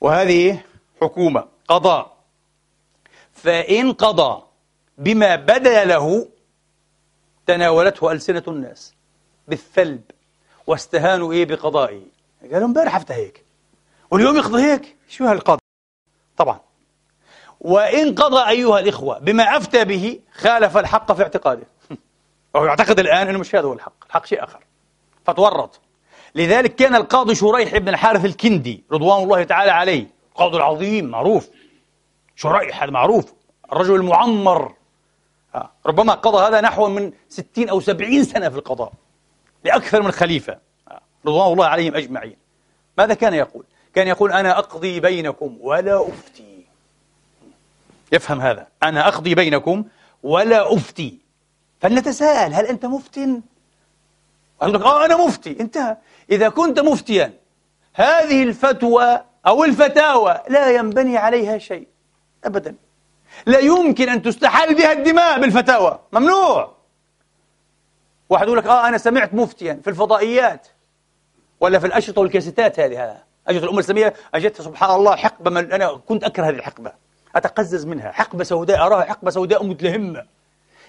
[0.00, 0.62] وهذه
[1.00, 2.16] حكومة قضاء.
[3.32, 4.42] فإن قضى
[4.98, 6.28] بما بدأ له
[7.46, 8.94] تناولته ألسنة الناس
[9.48, 10.02] بالثلب
[10.66, 12.02] واستهانوا إيه؟ بقضائه.
[12.52, 13.44] قالوا امبارح افتى هيك
[14.10, 15.58] واليوم يقضي هيك؟ شو هالقضاء؟
[16.36, 16.60] طبعا
[17.62, 21.66] وإن قضى أيها الإخوة بما أفتى به خالف الحق في اعتقاده.
[22.54, 24.60] وهو يعتقد الآن أنه مش هذا هو الحق الحق شيء آخر.
[25.24, 25.80] فتورط.
[26.34, 31.48] لذلك كان القاضي شريح بن الحارث الكندي رضوان الله تعالى عليه القاضي العظيم معروف.
[32.36, 33.32] شريح هذا معروف
[33.72, 34.74] الرجل المعمر.
[35.54, 38.92] آه، ربما قضى هذا نحو من ستين أو سبعين سنة في القضاء
[39.64, 40.58] لأكثر من خليفة.
[40.90, 42.36] آه، رضوان الله عليهم أجمعين.
[42.98, 46.51] ماذا كان يقول؟ كان يقول أنا أقضي بينكم ولا أفتي.
[48.12, 48.66] يفهم هذا.
[48.82, 49.84] أنا أقضي بينكم
[50.22, 51.18] ولا أفتي.
[51.80, 55.60] فلنتساءل هل أنت مفت؟ يقول لك آه أنا مفتي.
[55.60, 55.96] انتهى.
[56.30, 57.32] إذا كنت مفتيا
[57.94, 61.88] هذه الفتوى أو الفتاوى لا ينبني عليها شيء
[62.44, 62.74] أبدا.
[63.46, 66.00] لا يمكن أن تستحل بها الدماء بالفتاوى.
[66.12, 66.76] ممنوع.
[68.28, 70.66] واحد يقول لك آه أنا سمعت مفتيا في الفضائيات
[71.60, 73.22] ولا في الأشرطة والكاسيتات هذه.
[73.48, 76.92] أجت الأمة الإسلامية أجت سبحان الله حقبة من أنا كنت أكره هذه الحقبة.
[77.36, 78.12] أتقزز منها.
[78.12, 80.24] حقبة سوداء أراها حقبة سوداء متلهمة.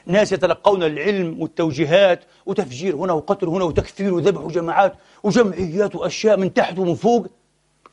[0.05, 6.79] ناس يتلقون العلم والتوجيهات وتفجير هنا وقتل هنا وتكفير وذبح وجماعات وجمعيات وأشياء من تحت
[6.79, 7.27] ومن فوق.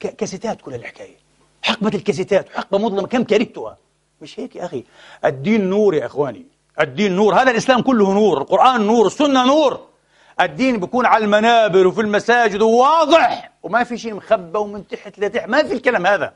[0.00, 1.16] كاسيتات كل الحكاية.
[1.62, 3.06] حقبة الكاسيتات حقبة مظلمة.
[3.06, 3.76] كم كرهتها
[4.22, 4.84] مش هيك يا أخي؟
[5.24, 6.46] الدين نور يا إخواني.
[6.80, 7.34] الدين نور.
[7.34, 8.40] هذا الإسلام كله نور.
[8.40, 9.06] القرآن نور.
[9.06, 9.80] السنة نور.
[10.40, 13.50] الدين بيكون على المنابر وفي المساجد وواضح.
[13.62, 15.48] وما في شيء مخبى ومن تحت لتحت.
[15.48, 16.32] ما في الكلام هذا.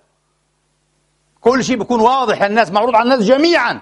[1.45, 3.81] كل شيء بيكون واضح للناس معروض على الناس جميعا.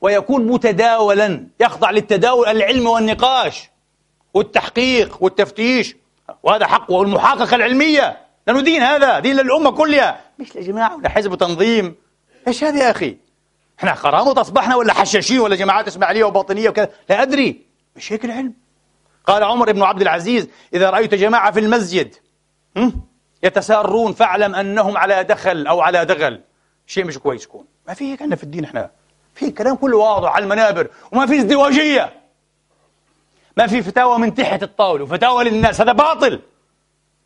[0.00, 3.70] ويكون متداولا يخضع للتداول العلمي والنقاش
[4.34, 5.96] والتحقيق والتفتيش.
[6.42, 8.18] وهذا حق والمحاققة العلمية.
[8.46, 10.20] لأنه دين هذا دين للأمة كلها.
[10.38, 11.94] مش لجماعة ولا حزب وتنظيم
[12.48, 13.16] إيش هذا يا أخي؟
[13.78, 17.62] إحنا قرامطة أصبحنا ولا حشاشين ولا جماعات إسماعيلية وباطنية وكذا؟ لا أدري.
[17.96, 18.52] مش هيك العلم؟
[19.26, 22.14] قال عمر بن عبد العزيز إذا رأيت جماعة في المسجد
[23.42, 26.40] يتسارون فاعلم أنهم على دخل أو على دغل.
[26.92, 27.64] شيء مش كويس يكون.
[27.88, 28.90] ما في هيك عندنا في الدين إحنا.
[29.34, 32.20] في كلام كله واضح على المنابر وما في ازدواجية.
[33.56, 35.80] ما في فتاوى من تحت الطاولة وفتاوى للناس.
[35.80, 36.40] هذا باطل.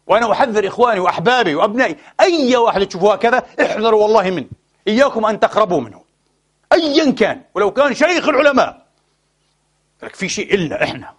[0.07, 4.48] وأنا أحذر إخواني وأحبابي وأبنائي أي واحد تشوفوها كذا احذروا والله منه.
[4.88, 6.00] إياكم أن تقربوا منه.
[6.72, 8.87] أيا كان ولو كان شيخ العلماء.
[10.02, 11.14] لك في شيء إلا إحنا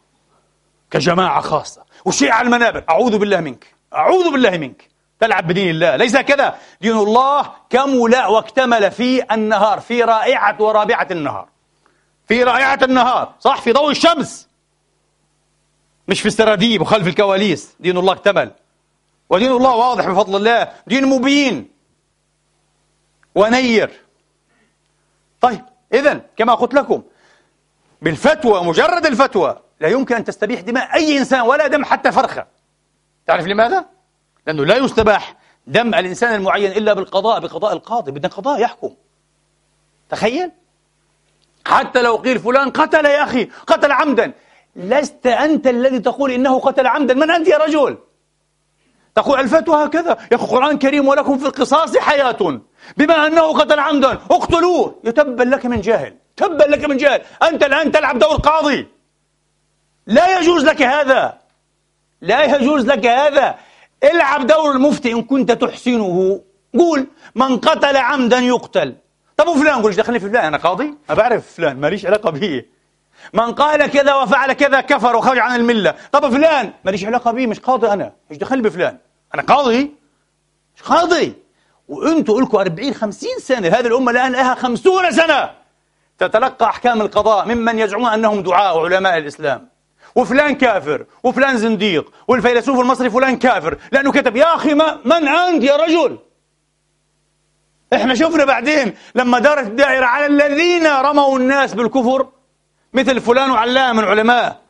[0.92, 1.84] كجماعة خاصة.
[2.06, 2.84] وشيء على المنابر.
[2.90, 3.74] أعوذ بالله منك.
[3.94, 4.97] أعوذ بالله منك.
[5.20, 5.96] تلعب بدين الله.
[5.96, 6.58] ليس كذا.
[6.82, 11.48] دين الله كمل واكتمل في النهار في رائعة ورابعة النهار.
[12.28, 14.48] في رائعة النهار صح؟ في ضوء الشمس.
[16.08, 17.76] مش في السراديب وخلف الكواليس.
[17.80, 18.52] دين الله اكتمل.
[19.30, 20.72] ودين الله واضح بفضل الله.
[20.88, 21.70] دين مبين.
[23.36, 23.92] ونير.
[25.42, 27.04] طيب إذا كما قلت لكم
[28.02, 32.48] بالفتوى مجرد الفتوى لا يمكن أن تستبيح دماء أي إنسان ولا دم حتى فرخة.
[33.28, 33.97] تعرف لماذا؟
[34.48, 35.36] لأنه لا يستباح
[35.68, 38.94] دم الإنسان المعين إلا بالقضاء بقضاء القاضي بدنا قضاء يحكم.
[40.10, 40.52] تخيل؟
[41.66, 44.34] حتى لو قيل فلان قتل يا أخي قتل عمدا.
[44.76, 47.14] لست أنت الذي تقول إنه قتل عمدا.
[47.14, 47.98] من أنت يا رجل؟
[49.16, 50.10] تقول الفتوى هكذا.
[50.10, 52.62] يا أخي القرآن كريم ولكم في القصاص حياة.
[52.98, 55.02] بما أنه قتل عمدا اقتلوه.
[55.04, 58.88] يتبا لك من جاهل تبا لك من جاهل أنت الآن تلعب دور قاضي.
[60.08, 61.38] لا يجوز لك هذا.
[62.22, 63.58] لا يجوز لك هذا.
[64.04, 66.42] العب دور المفتي إن كنت تحسنه.
[66.78, 68.96] قول من قتل عمدا يقتل.
[69.38, 72.64] طب وفلان؟ قول دخلني في فلان أنا قاضي؟ ما بعرف فلان ماليش علاقة به.
[73.34, 75.94] من قال كذا وفعل كذا كفر وخرج عن الملة.
[76.12, 78.14] طب فلان؟ ماليش علاقة به مش قاضي أنا.
[78.32, 78.98] إيش دخلني بفلان.
[79.34, 79.92] أنا قاضي.
[80.76, 81.34] مش قاضي.
[81.88, 83.68] وأنتوا لكم 40 50 سنة.
[83.68, 85.52] هذه الأمة الآن لها 50 سنة.
[86.18, 89.70] تتلقى أحكام القضاء ممن يزعمون أنهم دعاء وعلماء الإسلام.
[90.18, 93.78] وفلان كافر وفلان زنديق والفيلسوف المصري فلان كافر.
[93.92, 96.18] لأنه كتب يا أخي ما من أنت يا رجل؟
[97.94, 102.28] إحنا شفنا بعدين لما دارت الدائرة على الذين رموا الناس بالكفر
[102.94, 104.62] مثل فلان وعلام من علماء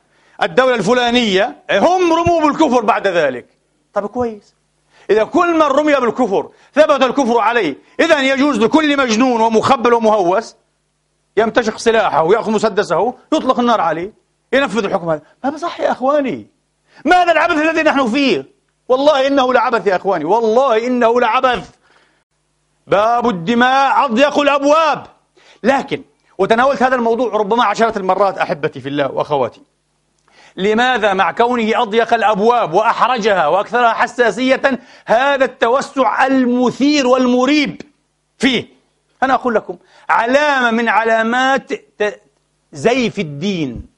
[0.43, 3.45] الدولة الفلانية هم رموا بالكفر بعد ذلك.
[3.93, 4.55] طب كويس.
[5.09, 7.77] إذا كل من رمي بالكفر ثبت الكفر عليه.
[7.99, 10.55] إذا يجوز لكل مجنون ومخبل ومهوس
[11.37, 14.26] يمتشق سلاحه ويأخذ مسدسه يطلق النار عليه.
[14.53, 15.21] ينفذ الحكم هذا.
[15.43, 16.47] ما بصح يا أخواني.
[17.05, 18.45] ما هذا العبث الذي نحن فيه؟
[18.87, 20.25] والله إنه لعبث يا أخواني.
[20.25, 21.69] والله إنه لعبث.
[22.87, 25.07] باب الدماء أضيق الأبواب.
[25.63, 26.03] لكن
[26.37, 29.61] وتناولت هذا الموضوع ربما عشرات المرات أحبتي في الله وأخواتي.
[30.55, 34.61] لماذا مع كونه أضيق الأبواب وأحرجها وأكثرها حساسية
[35.05, 37.81] هذا التوسع المثير والمريب
[38.37, 38.67] فيه؟
[39.23, 39.77] أنا أقول لكم
[40.09, 41.71] علامة من علامات
[42.73, 43.96] زيف الدين.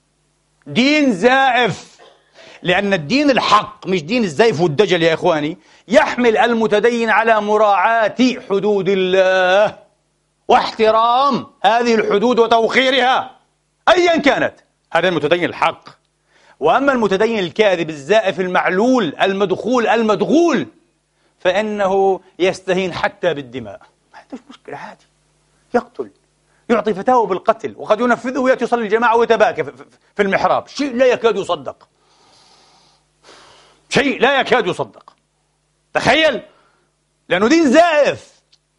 [0.73, 1.99] دين زائف.
[2.63, 8.15] لأن الدين الحق مش دين الزيف والدجل يا إخواني يحمل المتدين على مراعاة
[8.49, 9.77] حدود الله
[10.47, 13.31] واحترام هذه الحدود وتوخيرها
[13.89, 14.53] أيا كانت.
[14.93, 15.89] هذا المتدين الحق.
[16.59, 20.67] وأما المتدين الكاذب الزائف المعلول المدخول المدغول
[21.39, 23.81] فإنه يستهين حتى بالدماء.
[24.13, 25.05] ما عندوش مشكلة عادي.
[25.73, 26.09] يقتل.
[26.69, 29.63] يعطي فتاوى بالقتل وقد ينفذه ويأتي يصلي الجماعة ويتباكى
[30.15, 30.67] في المحراب.
[30.67, 31.87] شيء لا يكاد يصدق.
[33.89, 35.15] شيء لا يكاد يصدق.
[35.93, 36.41] تخيل!
[37.29, 38.29] لأنه دين زائف.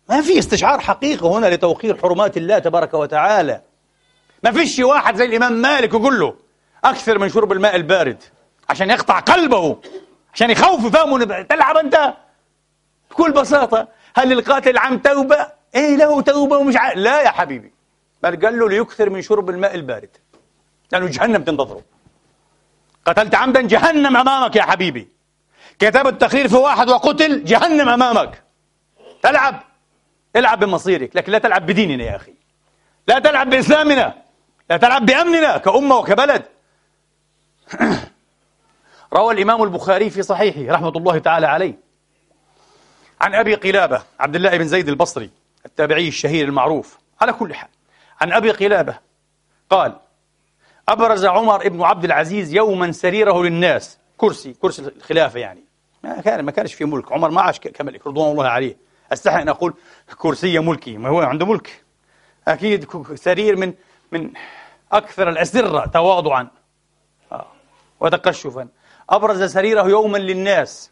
[0.08, 3.62] ما في استشعار حقيقي هنا لتوقير حرمات الله تبارك وتعالى.
[4.44, 6.34] ما فيش واحد زي الإمام مالك يقول له
[6.84, 8.22] أكثر من شرب الماء البارد
[8.68, 9.80] عشان يقطع قلبه
[10.34, 12.14] عشان يخوف فهمه تلعب أنت؟
[13.10, 16.92] بكل بساطة هل القاتل عم توبة؟ إيه له توبة ومش ع...
[16.92, 17.72] لا يا حبيبي.
[18.22, 20.16] بل قال له ليكثر من شرب الماء البارد.
[20.92, 21.82] لأنه جهنم تنتظره.
[23.04, 25.08] قتلت عمدا جهنم أمامك يا حبيبي.
[25.78, 28.42] كتب التقرير في واحد وقتل جهنم أمامك.
[29.22, 29.62] تلعب.
[30.36, 31.16] العب بمصيرك.
[31.16, 32.34] لكن لا تلعب بديننا يا أخي.
[33.08, 34.14] لا تلعب بإسلامنا.
[34.70, 36.42] لا تلعب بأمننا كأمة وكبلد.
[39.12, 41.74] روى الإمام البخاري في صحيحه رحمة الله تعالى عليه.
[43.20, 45.30] عن أبي قلابة عبد الله بن زيد البصري
[45.66, 46.98] التابعي الشهير المعروف.
[47.20, 47.68] على كل حال.
[48.20, 48.98] عن أبي قلابة.
[49.70, 49.96] قال
[50.88, 53.98] أبرز عمر بن عبد العزيز يوما سريره للناس.
[54.16, 55.64] كرسي كرسي الخلافة يعني.
[56.04, 57.12] ما كان ما كانش في ملك.
[57.12, 58.76] عمر ما عاش كملك رضوان الله عليه.
[59.12, 59.74] أستحي أن أقول
[60.18, 61.84] كرسي ملكي ما هو عنده ملك.
[62.48, 63.74] أكيد سرير من
[64.12, 64.30] من
[64.92, 66.48] أكثر الأسرة تواضعا.
[67.32, 67.46] آه.
[68.00, 68.68] وتقشفا.
[69.10, 70.90] أبرز سريره يوما للناس.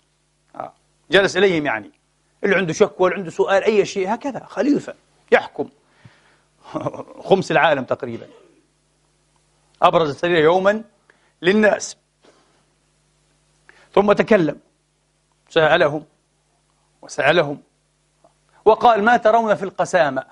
[0.55, 0.73] آه.
[1.11, 1.91] جلس إليهم يعني.
[2.45, 4.95] اللي عنده شكوى اللي عنده سؤال أي شيء هكذا خليفة
[5.33, 5.69] يحكم.
[7.29, 8.27] خمس العالم تقريبا.
[9.83, 10.85] أبرز السرير يوما
[11.43, 11.97] للناس.
[13.95, 14.61] ثم تكلم.
[15.49, 16.05] سألهم.
[17.03, 17.63] وسألهم.
[18.65, 20.25] وقال ما ترون في القسامة؟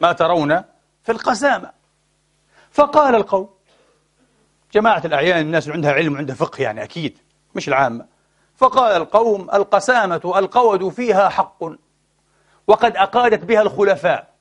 [0.00, 0.62] ما ترون
[1.02, 1.70] في القسامة.
[2.70, 3.50] فقال القوم
[4.72, 7.18] جماعة الأعيان الناس اللي عندها علم وعندها فقه يعني أكيد
[7.54, 8.06] مش العامة.
[8.56, 11.64] فقال القوم القسامة القود فيها حق
[12.66, 14.31] وقد أقادت بها الخلفاء.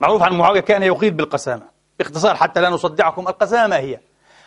[0.00, 1.68] معروف عن معاوية كان يقيد بالقسامة.
[1.98, 4.00] باختصار حتى لا نصدعكم القسامة هي.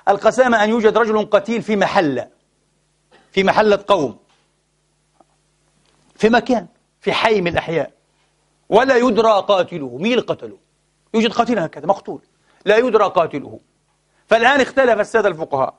[0.07, 2.27] القسامة أن يوجد رجل قتيل في محلة
[3.31, 4.17] في محلة قوم.
[6.15, 6.67] في مكان
[7.01, 7.91] في حي من الأحياء.
[8.69, 10.57] ولا يدرى قاتله مين قتله؟
[11.13, 12.21] يوجد قاتل هكذا مقتول.
[12.65, 13.59] لا يدرى قاتله.
[14.27, 15.75] فالآن اختلف السادة الفقهاء.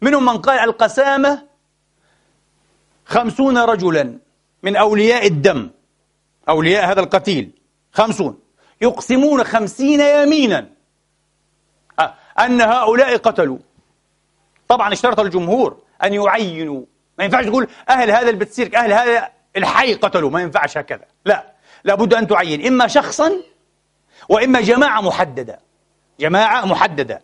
[0.00, 1.42] منهم من قال القسامة
[3.04, 4.18] خمسون رجلا
[4.62, 5.70] من أولياء الدم.
[6.48, 7.50] أولياء هذا القتيل
[7.92, 8.38] خمسون.
[8.82, 10.66] يقسمون خمسين يمينا.
[12.40, 13.58] أن هؤلاء قتلوا.
[14.68, 16.82] طبعا اشترط الجمهور أن يعينوا.
[17.18, 20.30] ما ينفعش تقول أهل هذا البتسيرك أهل هذا الحي قتلوا.
[20.30, 21.04] ما ينفعش هكذا.
[21.24, 21.52] لا
[21.84, 22.66] لابد أن تعين.
[22.66, 23.32] إما شخصا
[24.28, 25.60] وإما جماعة محددة.
[26.20, 27.22] جماعة محددة.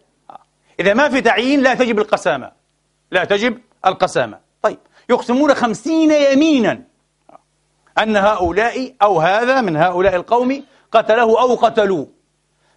[0.81, 2.53] إذا ما في تعيين لا تجب القسامة.
[3.11, 4.39] لا تجب القسامة.
[4.63, 4.79] طيب
[5.11, 6.83] يقسمون خمسين يمينا.
[7.99, 12.07] أن هؤلاء أو هذا من هؤلاء القوم قتله أو قتلوه.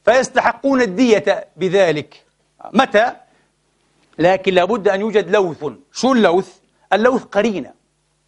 [0.05, 2.25] فيستحقون الدية بذلك.
[2.73, 3.11] متى؟
[4.19, 5.65] لكن لابد أن يوجد لوث.
[5.91, 6.55] شو اللوث؟
[6.93, 7.73] اللوث قرينة.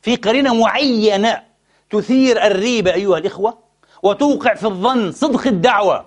[0.01, 1.43] في قرينة معينة
[1.89, 3.57] تثير الريبة أيها الإخوة
[4.03, 6.05] وتوقع في الظن صدق الدعوة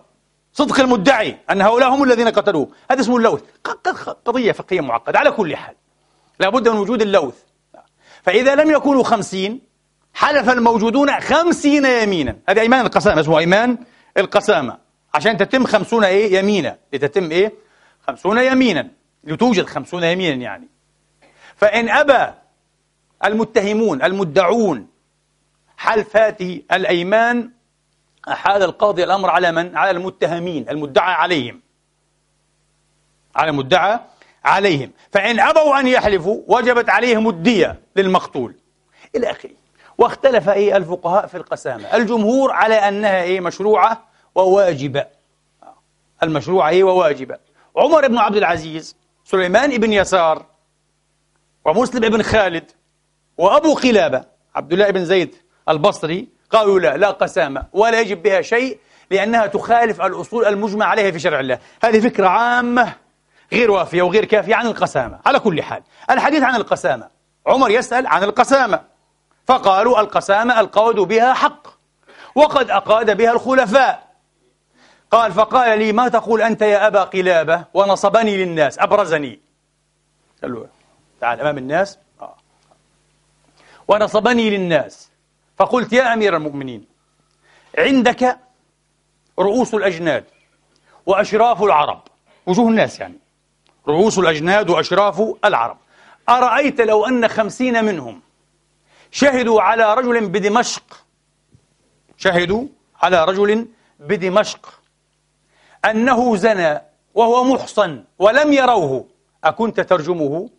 [0.53, 2.69] صدق المدعي أن هؤلاء هم الذين قتلوه.
[2.91, 3.43] هذا اسمه اللوث.
[4.25, 5.19] قضية فقهية معقدة.
[5.19, 5.75] على كل حال
[6.41, 7.35] لابد من وجود اللوث.
[8.23, 9.61] فإذا لم يكونوا خمسين
[10.17, 12.37] حلف الموجودون خمسين يمينا.
[12.49, 13.79] هذه أيمان القسامة اسمه أيمان
[14.17, 14.79] القسامة.
[15.15, 16.79] عشان تتم خمسون إيه؟ يمينا.
[16.93, 17.53] لتتم إيه؟
[18.07, 18.89] خمسون يمينا.
[19.25, 20.69] لتوجد خمسون يمينا يعني.
[21.57, 22.35] فإن أبى
[23.25, 24.89] المتهمون المدعون
[25.77, 27.51] حلف هذه الأيمان
[28.29, 31.61] أحال القاضي الأمر على من؟ على المتهمين المدعى عليهم.
[33.37, 34.01] على المدعى
[34.45, 34.91] عليهم.
[35.13, 38.55] فإن أبوا أن يحلفوا وجبت عليهم الدية للمقتول.
[39.17, 39.66] إلى آخره.
[39.99, 41.97] واختلف إيه الفقهاء في القسامة.
[41.97, 45.07] الجمهور على أنها إيه مشروعة وواجبة.
[46.23, 47.39] المشروعة إيه وواجبة.
[47.77, 50.47] عمر بن عبد العزيز سليمان بن يسار
[51.65, 52.71] ومسلم بن خالد
[53.39, 54.25] وأبو قلابة
[54.55, 55.35] عبد الله بن زيد
[55.69, 58.79] البصري قالوا لا لا قسامة ولا يجب بها شيء
[59.11, 61.59] لأنها تخالف الأصول المجمع عليها في شرع الله.
[61.83, 62.93] هذه فكرة عامة
[63.53, 65.21] غير وافية وغير كافية عن القسامة.
[65.27, 67.09] على كل حال الحديث عن القسامة.
[67.47, 68.81] عمر يسأل عن القسامة.
[69.47, 71.67] فقالوا القسامة القود بها حق
[72.35, 74.07] وقد أقاد بها الخلفاء.
[75.11, 79.41] قال فقال لي ما تقول أنت يا أبا قلابة؟ ونصبني للناس أبرزني.
[80.43, 80.67] قال له
[81.21, 81.99] تعال أمام الناس.
[82.21, 82.37] آه.
[83.89, 85.11] ونصبني للناس.
[85.59, 86.87] فقلت يا أمير المؤمنين
[87.79, 88.39] عندك
[89.39, 90.25] رؤوس الأجناد
[91.07, 92.03] وأشراف العرب.
[92.47, 93.19] وجوه الناس يعني.
[93.89, 95.79] رؤوس الأجناد وأشراف العرب.
[96.29, 98.21] أرأيت لو أن خمسين منهم
[99.17, 101.05] شهدوا على رجل بدمشق.
[102.17, 102.67] شهدوا
[103.03, 103.69] على رجل
[104.01, 104.81] بدمشق.
[105.85, 106.81] أنه زنى
[107.15, 109.07] وهو محصن ولم يروه.
[109.45, 110.51] أكنت ترجمه؟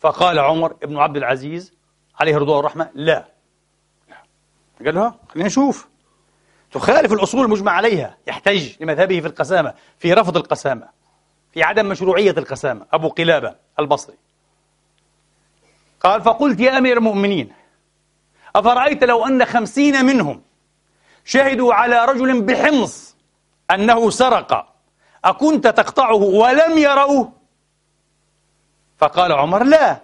[0.00, 1.72] فقال عمر بن عبد العزيز
[2.20, 3.28] عليه رضوان الرحمة لا.
[4.84, 5.88] قال له خلينا نشوف.
[6.72, 8.16] تخالف الأصول المجمع عليها.
[8.26, 10.88] يحتج لمذهبه في القسامة في رفض القسامة
[11.52, 12.86] في عدم مشروعية القسامة.
[12.92, 14.16] أبو قلابة البصري.
[16.00, 17.59] قال فقلت يا أمير المؤمنين
[18.56, 20.42] أفرأيت لو أن خمسين منهم
[21.24, 23.16] شهدوا على رجل بحمص
[23.70, 24.66] أنه سرق
[25.24, 27.32] أكنت تقطعه ولم يروه
[28.98, 30.00] فقال عمر لا.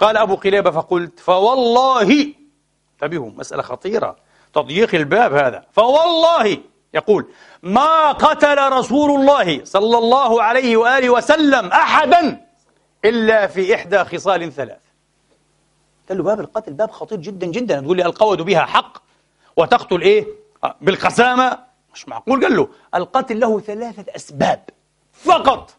[0.00, 2.34] قال أبو قلابة فقلت فوالله
[2.92, 4.16] انتبهوا مسألة خطيرة
[4.54, 5.64] تضييق الباب هذا.
[5.72, 6.58] فوالله
[6.94, 7.28] يقول
[7.62, 12.46] ما قتل رسول الله صلى الله عليه وآله وسلم أحدا
[13.04, 14.87] إلا في إحدى خصال ثلاث.
[16.08, 17.80] قال له باب القتل باب خطير جدا جدا.
[17.80, 19.02] تقول لي القود بها حق
[19.56, 20.26] وتقتل إيه؟
[20.80, 21.58] بالقسامة.
[21.94, 24.62] مش معقول؟ قال له القتل له ثلاثة أسباب
[25.12, 25.74] فقط.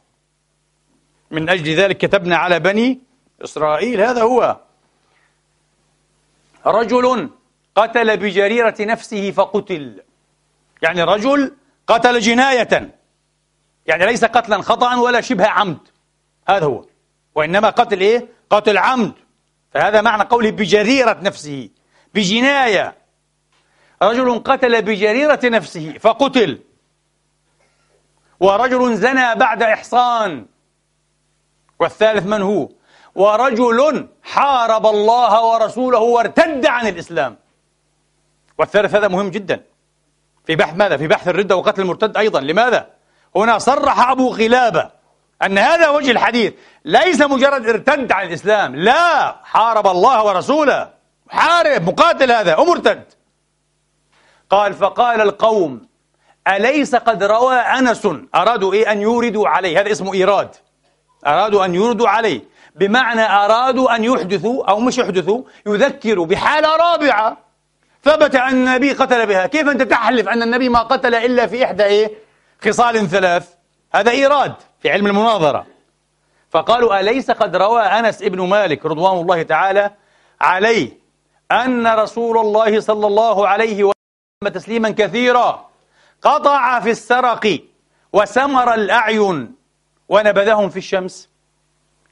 [1.31, 2.99] من أجل ذلك كتبنا على بني
[3.43, 4.01] إسرائيل.
[4.01, 4.57] هذا هو.
[6.65, 7.29] رجل
[7.75, 10.01] قتل بجريرة نفسه فقتل.
[10.81, 11.55] يعني رجل
[11.87, 12.95] قتل جناية.
[13.85, 15.77] يعني ليس قتلا خطأ ولا شبه عمد.
[16.47, 16.85] هذا هو.
[17.35, 19.13] وإنما قتل إيه؟ قتل عمد.
[19.73, 21.69] فهذا معنى قوله بجريرة نفسه
[22.13, 22.95] بجناية.
[24.01, 26.59] رجل قتل بجريرة نفسه فقتل.
[28.39, 30.45] ورجل زنى بعد إحصان.
[31.79, 32.69] والثالث من هو؟
[33.15, 37.37] ورجل حارب الله ورسوله وارتد عن الإسلام.
[38.57, 39.63] والثالث هذا مهم جدا.
[40.45, 42.39] في بحث ماذا؟ في بحث الردة وقتل المرتد أيضا.
[42.39, 42.89] لماذا؟
[43.35, 44.98] هنا صرح أبو غلابة.
[45.43, 46.53] أن هذا وجه الحديث
[46.85, 50.89] ليس مجرد ارتد عن الإسلام لا حارب الله ورسوله.
[51.29, 53.03] حارب مقاتل هذا ومرتد
[54.49, 55.87] قال فقال القوم
[56.47, 59.81] أليس قد روى أنس أرادوا إيه؟ أن يوردوا عليه.
[59.81, 60.55] هذا اسمه إيراد.
[61.27, 62.41] أرادوا أن يوردوا عليه.
[62.75, 67.37] بمعنى أرادوا أن يحدثوا أو مش يحدثوا يذكروا بحالة رابعة.
[68.03, 69.47] ثبت أن النبي قتل بها.
[69.47, 72.11] كيف أنت تحلف أن النبي ما قتل إلا في إحدى إيه؟
[72.65, 73.47] خصال ثلاث؟
[73.93, 74.53] هذا إيراد.
[74.81, 75.65] في علم المناظرة.
[76.49, 79.91] فقالوا أليس قد روى أنس ابن مالك رضوان الله تعالى
[80.41, 80.91] عليه
[81.51, 85.69] أن رسول الله صلى الله عليه وسلم تسليما كثيرا
[86.21, 87.59] قطع في السرق
[88.13, 89.55] وسمر الأعين
[90.09, 91.29] ونبذهم في الشمس؟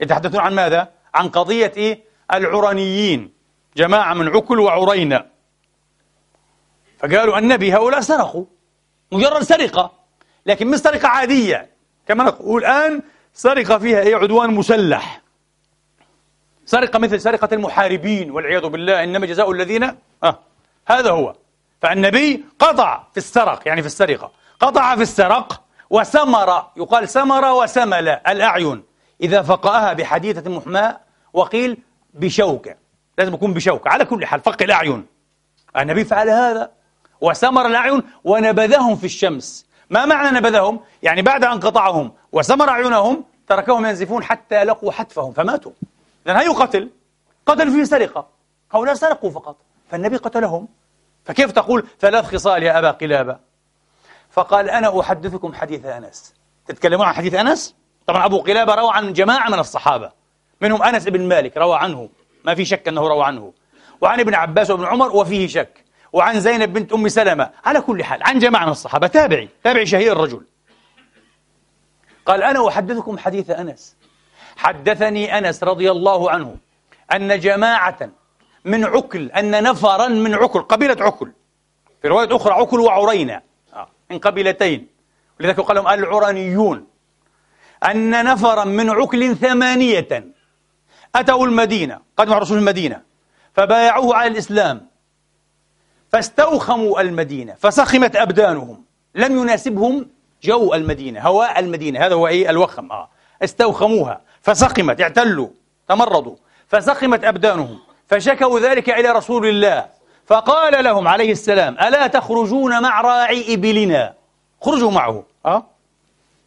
[0.02, 2.04] يتحدثون عن ماذا؟ عن قضية؟
[2.34, 3.34] العرنيين
[3.78, 5.26] جماعة من عكل وعرينة.
[7.00, 8.46] فقالوا النبي هؤلاء سرقوا.
[9.12, 9.92] مجرد سرقة.
[10.46, 11.70] لكن مش سرقة عادية.
[12.08, 13.02] كما نقول الآن
[13.34, 15.22] سرقة فيها أي عدوان مسلح.
[16.66, 19.84] سرقة مثل سرقة المحاربين والعياذ بالله إنما جزاء الذين
[20.24, 20.40] آه
[20.88, 21.36] هذا هو.
[21.82, 24.32] فالنبي قطع في السرق يعني في السرقة.
[24.60, 28.84] قطع في السرق وسمر يقال سمر وسمل الأعين.
[29.22, 31.02] إذا فقأها بحديثة محماء
[31.34, 31.78] وقيل
[32.14, 32.76] بشوكة
[33.18, 35.06] لازم يكون بشوكة على كل حال فق الأعين.
[35.78, 36.72] النبي فعل هذا.
[37.22, 39.67] وسمر الأعين ونبذهم في الشمس.
[39.90, 45.72] ما معنى نبذهم؟ يعني بعد أن قطعهم وسمر أعينهم تركهم ينزفون حتى لقوا حتفهم فماتوا.
[46.26, 46.90] لأن هي قتل.
[47.46, 48.28] قتل فيه سرقة.
[48.72, 49.58] هؤلاء سرقوا فقط
[49.92, 50.68] فالنبي قتلهم.
[51.26, 53.38] فكيف تقول ثلاث خصال يا أبا قلابة؟
[54.32, 56.34] فقال أنا أحدثكم حديث أنس.
[56.68, 57.76] تتكلمون عن حديث أنس؟
[58.08, 60.12] طبعا أبو قلابة روى عن جماعة من الصحابة.
[60.62, 62.10] منهم أنس بن مالك روى عنه.
[62.46, 63.54] ما في شك أنه روى عنه.
[64.02, 65.84] وعن ابن عباس وابن عمر وفيه شك.
[66.14, 67.50] وعن زينب بنت أم سلمة.
[67.66, 69.08] على كل حال عن جماعة من الصحابة.
[69.08, 70.46] تابعي تابعي شهير الرجل.
[72.26, 73.96] قال أنا أحدثكم حديث أنس.
[74.58, 76.56] حدثني أنس رضي الله عنه
[77.14, 78.10] أن جماعة
[78.66, 81.32] من عكل أن نفرا من عكل قبيلة عكل.
[82.02, 83.42] في رواية أخرى عكل وعرينة.
[83.74, 84.88] آه، من قبيلتين.
[85.40, 86.88] ولذلك قال لهم العرانيون.
[87.86, 90.34] أن نفرا من عكل ثمانية.
[91.16, 93.02] أتوا المدينة قدم رسول المدينة
[93.54, 94.87] فبايعوه على الإسلام.
[96.12, 98.84] فاستوخموا المدينة فسخمت أبدانهم.
[99.16, 100.08] لم يناسبهم
[100.44, 103.10] جو المدينة هواء المدينة هذا هو إيه؟ الوخم آه.
[103.44, 105.48] استوخموها فسخمت اعتلوا
[105.90, 106.36] تمرضوا
[106.68, 107.80] فسخمت أبدانهم.
[108.08, 109.86] فشكوا ذلك إلى رسول الله.
[110.26, 114.14] فقال لهم عليه السلام ألا تخرجون مع راعي إبلنا؟
[114.62, 115.64] خرجوا معه أه؟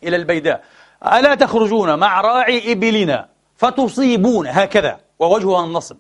[0.03, 0.65] إلى البيداء.
[1.07, 5.97] ألا تخرجون مع راعي إبلنا؟ فتصيبون هكذا ووجهها النصب.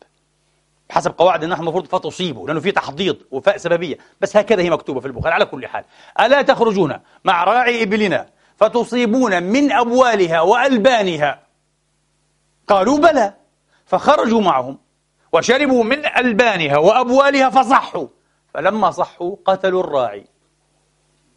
[0.90, 3.98] حسب قواعد النحو المفروض فتصيبوا لأنه في تحضيض وفاء سببية.
[4.20, 5.84] بس هكذا هي مكتوبة في البخاري على كل حال.
[6.20, 8.26] ألا تخرجون مع راعي إبلنا
[8.56, 11.40] فتصيبون من أبوالها وألبانها؟
[12.68, 13.34] قالوا بلى.
[13.86, 14.78] فخرجوا معهم
[15.32, 18.06] وشربوا من ألبانها وأبوالها فصحوا.
[18.54, 20.26] فلما صحوا قتلوا الراعي.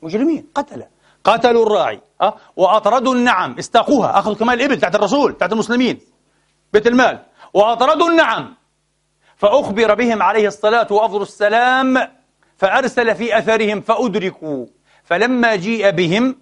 [0.01, 0.83] مجرمين قتل
[1.23, 3.55] قتلوا الراعي أه؟ وأطردوا النعم.
[3.59, 5.99] استاقوها أخذوا كمان الإبل تحت الرسول تحت المسلمين.
[6.73, 7.19] بيت المال.
[7.53, 8.55] وأطردوا النعم.
[9.38, 12.07] فأخبر بهم عليه الصلاة وأفضل السلام
[12.57, 14.65] فأرسل في أثرهم فأدركوا.
[15.03, 16.36] فلما جيء بهم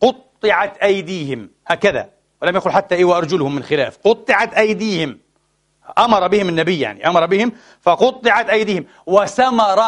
[0.00, 1.50] قطعت أيديهم.
[1.66, 2.10] هكذا.
[2.42, 3.98] ولم يقل حتى إيه وأرجلهم من خلاف.
[4.04, 5.18] قطعت أيديهم.
[5.98, 8.86] أمر بهم النبي يعني أمر بهم فقطعت أيديهم.
[9.06, 9.82] وسمر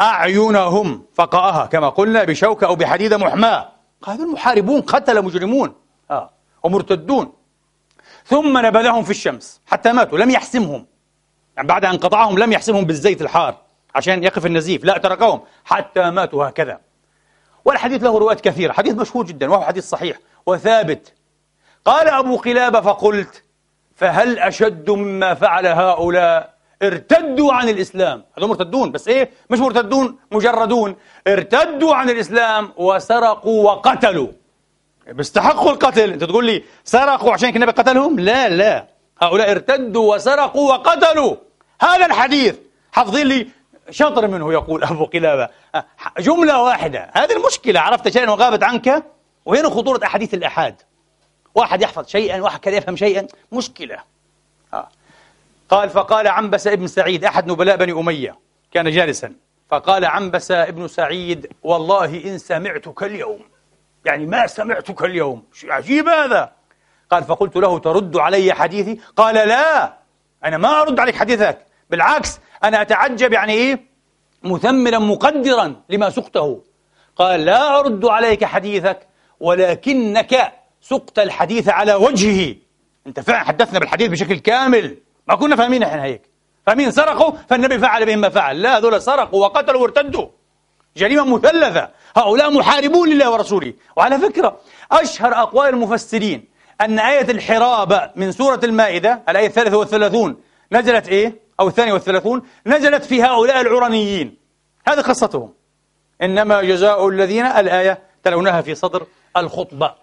[0.00, 1.06] أعينهم.
[1.14, 3.68] فقاها كما قلنا بشوكة أو بحديدة محماة
[4.06, 5.74] هذول المحاربون قتل مجرمون.
[6.10, 6.30] آه.
[6.62, 7.32] ومرتدون.
[8.24, 9.60] ثم نبذهم في الشمس.
[9.66, 10.18] حتى ماتوا.
[10.18, 10.86] لم يحسمهم.
[11.56, 13.56] يعني بعد أن قطعهم لم يحسمهم بالزيت الحار
[13.94, 14.84] عشان يقف النزيف.
[14.84, 16.80] لا تركهم حتى ماتوا هكذا.
[17.64, 18.72] والحديث له روايات كثيرة.
[18.72, 21.12] حديث مشهور جدا وهو حديث صحيح وثابت.
[21.84, 23.42] قال أبو قلابة فقلت
[23.96, 28.24] فهل أشد مما فعل هؤلاء؟ ارتدوا عن الإسلام.
[28.38, 30.96] هذول مرتدون بس إيه؟ مش مرتدون مجردون.
[31.26, 34.28] ارتدوا عن الإسلام وسرقوا وقتلوا.
[35.06, 36.12] بيستحقوا القتل.
[36.12, 38.93] أنت تقول لي سرقوا عشان النبي قتلهم لا لا.
[39.20, 41.36] هؤلاء ارتدوا وسرقوا وقتلوا.
[41.80, 42.56] هذا الحديث.
[42.92, 43.48] حافظين لي
[43.90, 45.48] شطر منه يقول أبو قلابة.
[46.18, 47.10] جملة واحدة.
[47.12, 47.80] هذه المشكلة.
[47.80, 49.04] عرفت شيئا وغابت عنك؟
[49.44, 50.82] وهنا خطورة أحاديث الأحاد.
[51.54, 53.26] واحد يحفظ شيئا واحد كذا يفهم شيئا.
[53.52, 53.98] مشكلة.
[54.74, 54.88] آه.
[55.68, 58.38] قال فقال عنبس ابن سعيد أحد نبلاء بني أمية.
[58.72, 59.32] كان جالسا.
[59.70, 63.40] فقال عنبس ابن سعيد والله إن سمعتك اليوم.
[64.04, 65.44] يعني ما سمعتك اليوم.
[65.64, 66.52] عجيب هذا؟
[67.10, 69.98] قال فقلت له ترد علي حديثي؟ قال لا
[70.44, 71.66] أنا ما أرد عليك حديثك.
[71.90, 73.94] بالعكس أنا أتعجب يعني إيه؟
[74.42, 76.62] مثمرا مقدرا لما سقته.
[77.16, 79.06] قال لا أرد عليك حديثك
[79.40, 82.56] ولكنك سقت الحديث على وجهه.
[83.06, 84.98] أنت فعلا حدثنا بالحديث بشكل كامل.
[85.28, 86.22] ما كنا فاهمين إحنا هيك.
[86.66, 88.62] فاهمين؟ سرقوا فالنبي فعل بهم ما فعل.
[88.62, 90.28] لا هذول سرقوا وقتلوا وارتدوا.
[90.96, 91.88] جريمة مثلثة.
[92.16, 93.72] هؤلاء محاربون لله ورسوله.
[93.96, 94.60] وعلى فكرة
[94.92, 100.36] أشهر أقوال المفسرين أن آية الحرابة من سورة المائدة الآية الثالثة والثلاثون
[100.72, 104.36] نزلت إيه؟ أو الثانية والثلاثون نزلت في هؤلاء العرنيين
[104.88, 105.54] هذه قصتهم.
[106.22, 109.06] إنما جزاء الذين الآية تلونها في صدر
[109.36, 109.94] الخطبة.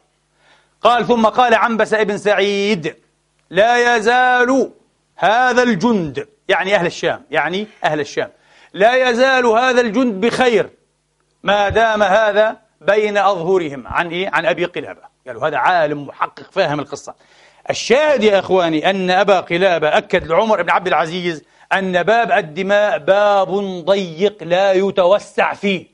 [0.81, 2.95] قال ثم قال عنبس ابن سعيد
[3.49, 4.71] لا يزال
[5.15, 8.29] هذا الجند يعني أهل الشام يعني أهل الشام
[8.73, 10.69] لا يزال هذا الجند بخير.
[11.43, 13.87] ما دام هذا بين أظهرهم.
[13.87, 15.10] عن إيه؟ عن أبي قلابة.
[15.31, 17.15] قالوا هذا عالم محقق فاهم القصة.
[17.69, 23.49] الشاهد يا إخواني أن أبا قلابة أكد لعمر بن عبد العزيز أن باب الدماء باب
[23.85, 25.87] ضيق لا يتوسع فيه.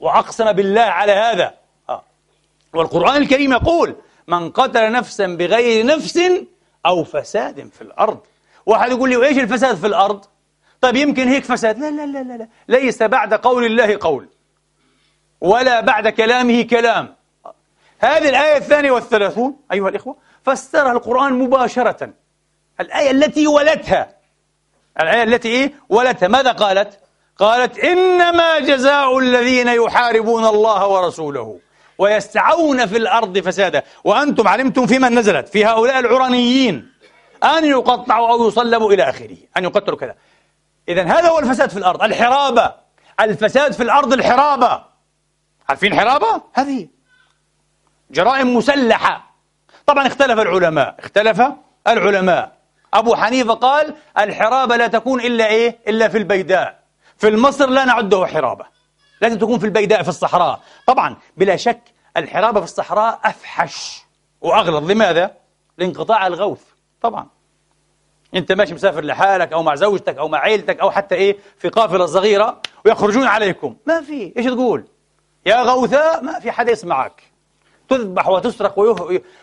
[0.00, 1.54] وأقسم بالله على هذا.
[2.74, 3.96] والقرآن الكريم يقول
[4.28, 6.20] من قتل نفسا بغير نفس
[6.86, 8.20] أو فساد في الأرض
[8.66, 10.24] واحد يقول لي وإيش الفساد في الأرض؟
[10.80, 11.78] طيب يمكن هيك فساد.
[11.78, 12.48] لا لا لا, لا.
[12.68, 14.28] ليس بعد قول الله قول
[15.40, 17.15] ولا بعد كلامه كلام.
[18.06, 22.12] هذه الآية الثانية والثلاثون أيها الإخوة فسرها القرآن مباشرة.
[22.80, 24.08] الآية التي ولتها
[25.00, 27.00] الآية التي إيه؟ ولتها ماذا قالت؟
[27.38, 31.58] قالت إنما جزاء الذين يحاربون الله ورسوله
[31.98, 33.82] ويسعون في الأرض فسادا.
[34.04, 36.92] وأنتم علمتم في من نزلت في هؤلاء العرنيين
[37.44, 40.14] أن يقطعوا أو يصلبوا إلى آخره أن يقتلوا كذا.
[40.88, 42.74] إذا هذا هو الفساد في الأرض الحرابة.
[43.20, 44.84] الفساد في الأرض الحرابة.
[45.68, 46.95] عارفين حرابة؟ هذه.
[48.10, 49.36] جرائم مسلحة.
[49.86, 50.94] طبعا اختلف العلماء.
[50.98, 51.42] اختلف
[51.88, 52.52] العلماء.
[52.94, 56.78] أبو حنيفة قال الحرابة لا تكون إلا إيه؟ إلا في البيداء.
[57.18, 58.66] في المصر لا نعده حرابة.
[59.20, 60.60] لازم تكون في البيداء في الصحراء.
[60.86, 61.80] طبعا بلا شك
[62.16, 64.02] الحرابة في الصحراء أفحش.
[64.40, 64.90] وأغلظ.
[64.90, 65.30] لماذا؟
[65.78, 66.62] لانقطاع الغوث.
[67.02, 67.26] طبعا.
[68.34, 72.06] أنت ماشي مسافر لحالك أو مع زوجتك أو مع عيلتك أو حتى إيه؟ في قافلة
[72.06, 73.76] صغيرة ويخرجون عليكم.
[73.86, 74.32] ما في.
[74.36, 74.84] إيش تقول؟
[75.46, 77.22] يا غوثاء ما في حدا يسمعك.
[77.88, 78.78] تذبح وتسرق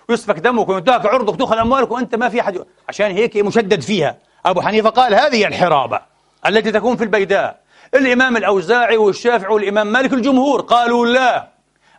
[0.09, 4.17] ويسفك دمك وينتهك عرضك وتؤخذ أموالك وأنت ما في أحد عشان هيك مشدد فيها.
[4.45, 5.99] أبو حنيفة قال هذه الحرابة
[6.47, 7.59] التي تكون في البيداء.
[7.95, 11.47] الإمام الأوزاعي والشافعي والإمام مالك الجمهور قالوا لا.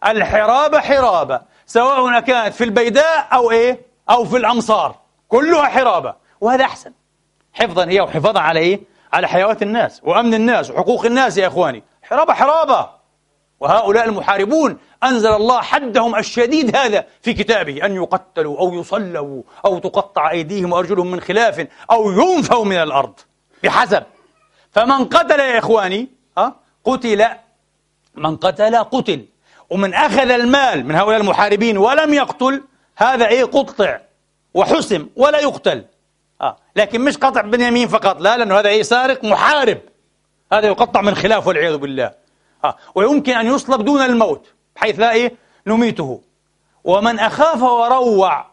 [0.06, 3.80] الحرابة حرابة سواء كانت في البيداء أو إيه؟
[4.10, 4.94] أو في الأمصار.
[5.28, 6.92] كلها حرابة وهذا أحسن.
[7.52, 8.80] حفظا هي وحفاظا على إيه؟
[9.12, 11.82] على حيوات الناس وأمن الناس وحقوق الناس يا إخواني.
[12.02, 12.88] حرابة حرابة.
[13.64, 20.30] وهؤلاء المحاربون أنزل الله حدهم الشديد هذا في كتابه أن يقتلوا أو يصلوا أو تقطع
[20.30, 23.20] أيديهم وأرجلهم من خلاف أو ينفوا من الأرض
[23.62, 24.02] بحسب.
[24.70, 26.08] فمن قتل يا إخواني
[26.84, 27.26] قتل
[28.14, 29.24] من قتل قتل.
[29.70, 32.62] ومن أخذ المال من هؤلاء المحاربين ولم يقتل
[32.96, 33.98] هذا إيه؟ قطع
[34.54, 35.84] وحسم ولا يقتل.
[36.40, 36.56] آه.
[36.76, 39.78] لكن مش قطع بن فقط لا لأنه هذا إيه؟ سارق محارب.
[40.52, 42.23] هذا يقطع من خلاف والعياذ بالله.
[42.94, 44.46] ويمكن أن يصلب دون الموت
[44.76, 45.34] بحيث لا إيه؟
[45.66, 46.20] نميته.
[46.84, 48.46] ومن أخاف وروع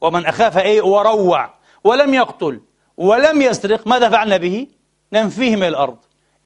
[0.00, 1.50] ومن أخاف إيه؟ وروع
[1.84, 2.60] ولم يقتل
[2.96, 4.66] ولم يسرق ماذا فعلنا به؟
[5.12, 5.96] ننفيه من الأرض.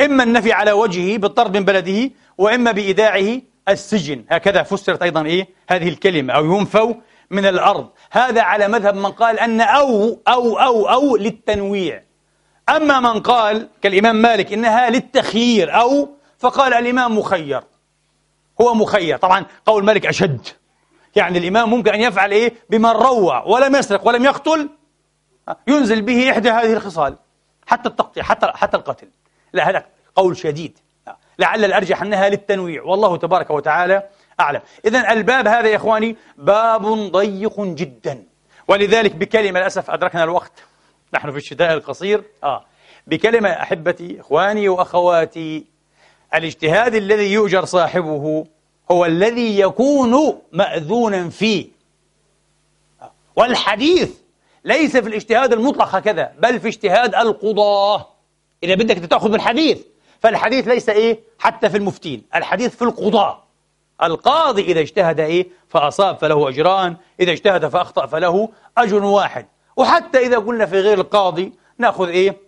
[0.00, 4.24] إما النفي على وجهه بالطرد من بلده وإما بإيداعه السجن.
[4.30, 6.94] هكذا فسرت أيضا إيه؟ هذه الكلمة أو ينفوا
[7.30, 7.88] من الأرض.
[8.10, 12.02] هذا على مذهب من قال أن أو أو أو أو للتنويع.
[12.68, 16.08] أما من قال كالإمام مالك إنها للتخيير أو
[16.38, 17.62] فقال الإمام مخير.
[18.60, 19.16] هو مخير.
[19.16, 20.46] طبعا قول مالك أشد.
[21.16, 24.68] يعني الإمام ممكن أن يفعل إيه؟ بمن روع ولم يسرق ولم يقتل.
[25.66, 27.16] ينزل به إحدى هذه الخصال.
[27.66, 29.08] حتى التقطيع حتى حتى القتل.
[29.52, 29.86] لا هذا
[30.16, 30.78] قول شديد.
[31.38, 32.82] لعل الأرجح أنها للتنويع.
[32.82, 34.02] والله تبارك وتعالى
[34.40, 34.60] أعلم.
[34.84, 38.24] إذا الباب هذا يا إخواني باب ضيق جدا.
[38.68, 40.52] ولذلك بكلمة للأسف أدركنا الوقت.
[41.14, 42.24] نحن في الشتاء القصير.
[42.44, 42.64] آه.
[43.06, 45.66] بكلمة أحبتي إخواني وأخواتي
[46.34, 48.46] الاجتهاد الذي يؤجر صاحبه
[48.90, 51.66] هو الذي يكون مأذونا فيه.
[53.36, 54.10] والحديث
[54.64, 58.06] ليس في الاجتهاد المطلق هكذا بل في اجتهاد القضاة.
[58.62, 59.80] إذا بدك تأخذ بالحديث
[60.20, 63.44] فالحديث ليس إيه؟ حتى في المفتين الحديث في القضاة.
[64.02, 68.48] القاضي إذا اجتهد إيه؟ فأصاب فله أجران إذا اجتهد فأخطأ فله
[68.78, 69.46] أجر واحد.
[69.76, 72.47] وحتى إذا قلنا في غير القاضي نأخذ إيه؟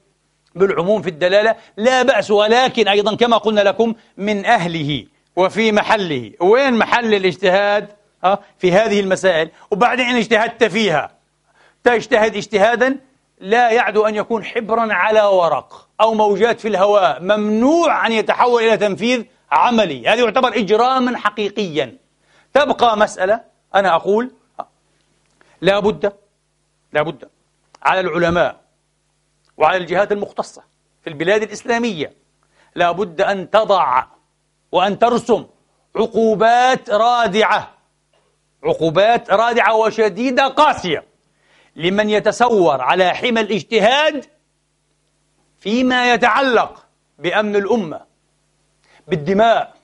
[0.55, 2.31] بالعموم في الدلالة لا بأس.
[2.31, 6.33] ولكن أيضا كما قلنا لكم من أهله وفي محله.
[6.41, 7.89] وين محل الاجتهاد؟
[8.59, 9.51] في هذه المسائل.
[9.71, 11.11] وبعدين اجتهدت فيها.
[11.85, 12.97] تجتهد اجتهادا
[13.41, 18.77] لا يعدو أن يكون حبرا على ورق أو موجات في الهواء ممنوع أن يتحول إلى
[18.77, 20.09] تنفيذ عملي.
[20.09, 21.97] هذا يعتبر إجراما حقيقيا.
[22.55, 23.41] تبقى مسألة
[23.75, 24.31] أنا أقول
[25.61, 26.13] لا بد
[26.93, 27.29] لا بد
[27.83, 28.61] على العلماء
[29.61, 30.63] وعلى الجهات المختصة
[31.03, 32.13] في البلاد الإسلامية.
[32.75, 34.05] لا بد أن تضع
[34.73, 35.47] وأن ترسم
[35.97, 37.71] عقوبات رادعة
[38.65, 41.05] عقوبات رادعة وشديدة قاسية
[41.77, 44.25] لمن يتسور على حمى الاجتهاد
[45.59, 46.87] فيما يتعلق
[47.19, 48.01] بأمن الأمة
[49.09, 49.75] بالدماء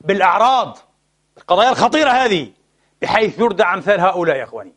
[0.00, 0.78] بالأعراض.
[1.38, 2.50] القضايا الخطيرة هذه
[3.02, 4.74] بحيث يردع أمثال هؤلاء يا أخواني.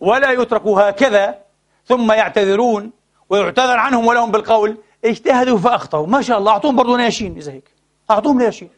[0.00, 1.38] ولا يتركوا هكذا
[1.84, 2.92] ثم يعتذرون
[3.30, 6.06] ويعتذر عنهم ولهم بالقول اجتهدوا فأخطأوا.
[6.06, 7.70] ما شاء الله أعطوهم برضو نياشين إذا هيك.
[8.10, 8.68] أعطوهم نياشين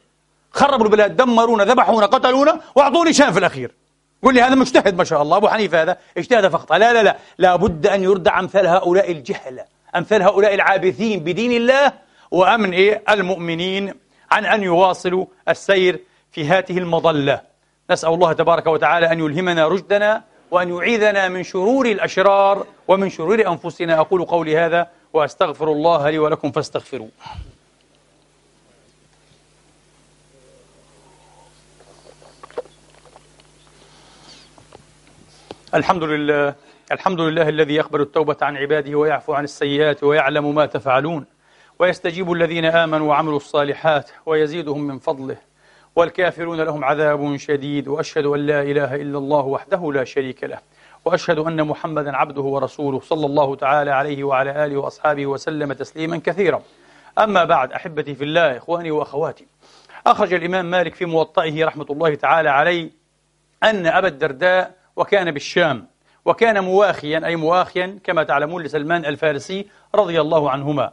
[0.51, 3.75] خربوا البلاد دمرونا ذبحونا قتلونا وأعطوني شان في الأخير.
[4.23, 6.79] قل لي هذا مجتهد ما شاء الله أبو حنيفة هذا اجتهد فأخطأ.
[6.79, 9.65] لا لا لا لابد أن يردع أمثال هؤلاء الجهلة
[9.97, 11.93] أمثال هؤلاء العابثين بدين الله
[12.31, 13.95] وأمن إيه المؤمنين
[14.31, 17.41] عن أن يواصلوا السير في هذه المظلة.
[17.91, 24.01] نسأل الله تبارك وتعالى أن يلهمنا رشدنا وأن يعيذنا من شرور الأشرار ومن شرور أنفسنا.
[24.01, 27.11] أقول قولي هذا وأستغفر الله لي ولكم فاستغفروه.
[35.75, 36.55] الحمد لله
[36.93, 41.25] الحمد لله الذي يقبل التوبة عن عباده ويعفو عن السيئات ويعلم ما تفعلون.
[41.79, 45.48] ويستجيب الذين آمنوا وعملوا الصالحات ويزيدهم من فضله.
[45.99, 50.59] والكافرون لهم عذاب شديد وأشهد أن لا إله إلا الله وحده لا شريك له
[51.05, 56.63] وأشهد أن محمدا عبده ورسوله صلى الله تعالى عليه وعلى آله وأصحابه وسلم تسليما كثيرا.
[57.19, 59.47] أما بعد أحبتي في الله إخواني وأخواتي
[60.07, 62.91] أخرج الإمام مالك في موطئه رحمة الله تعالى عليه
[63.63, 65.87] أن أبا الدرداء وكان بالشام
[66.25, 70.93] وكان مواخيا أي مواخيا كما تعلمون لسلمان الفارسي رضي الله عنهما.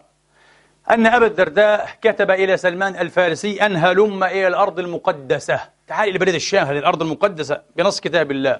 [0.91, 5.59] أن أبا الدرداء كتب إلى سلمان الفارسي أن هلم إلى الأرض المقدسة.
[5.87, 8.59] تعال إلى بلد الشام هذه الأرض المقدسة بنص كتاب الله.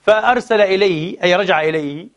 [0.00, 2.08] فأرسل إليه أي رجع إليه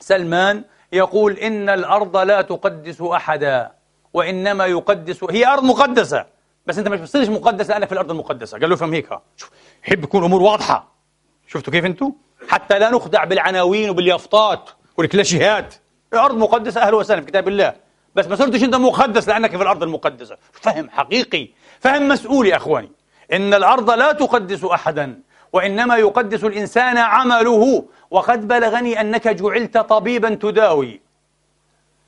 [0.00, 3.72] سلمان يقول إن الأرض لا تقدس أحدا
[4.12, 6.26] وإنما يقدس هي أرض مقدسة
[6.66, 8.58] بس أنت مش بتصيرش مقدس لأنك في الأرض المقدسة.
[8.58, 9.08] قال له فهم هيك.
[9.36, 9.50] شوف
[9.84, 10.92] يحب يكون أمور واضحة.
[11.46, 12.12] شفتوا كيف أنتم
[12.48, 15.74] حتى لا نخدع بالعناوين وباليافطات والكلاشيهات.
[16.12, 17.74] الأرض مقدسة أهلا وسهلا في كتاب الله.
[18.14, 20.36] بس ما صرتش أنت مقدس لأنك في الأرض المقدسة.
[20.52, 21.48] فهم حقيقي.
[21.80, 22.90] فهم مسؤول يا أخواني.
[23.32, 25.20] إن الأرض لا تقدس أحدا
[25.52, 27.84] وإنما يقدس الإنسان عمله.
[28.10, 31.00] وقد بلغني أنك جعلت طبيبا تداوي.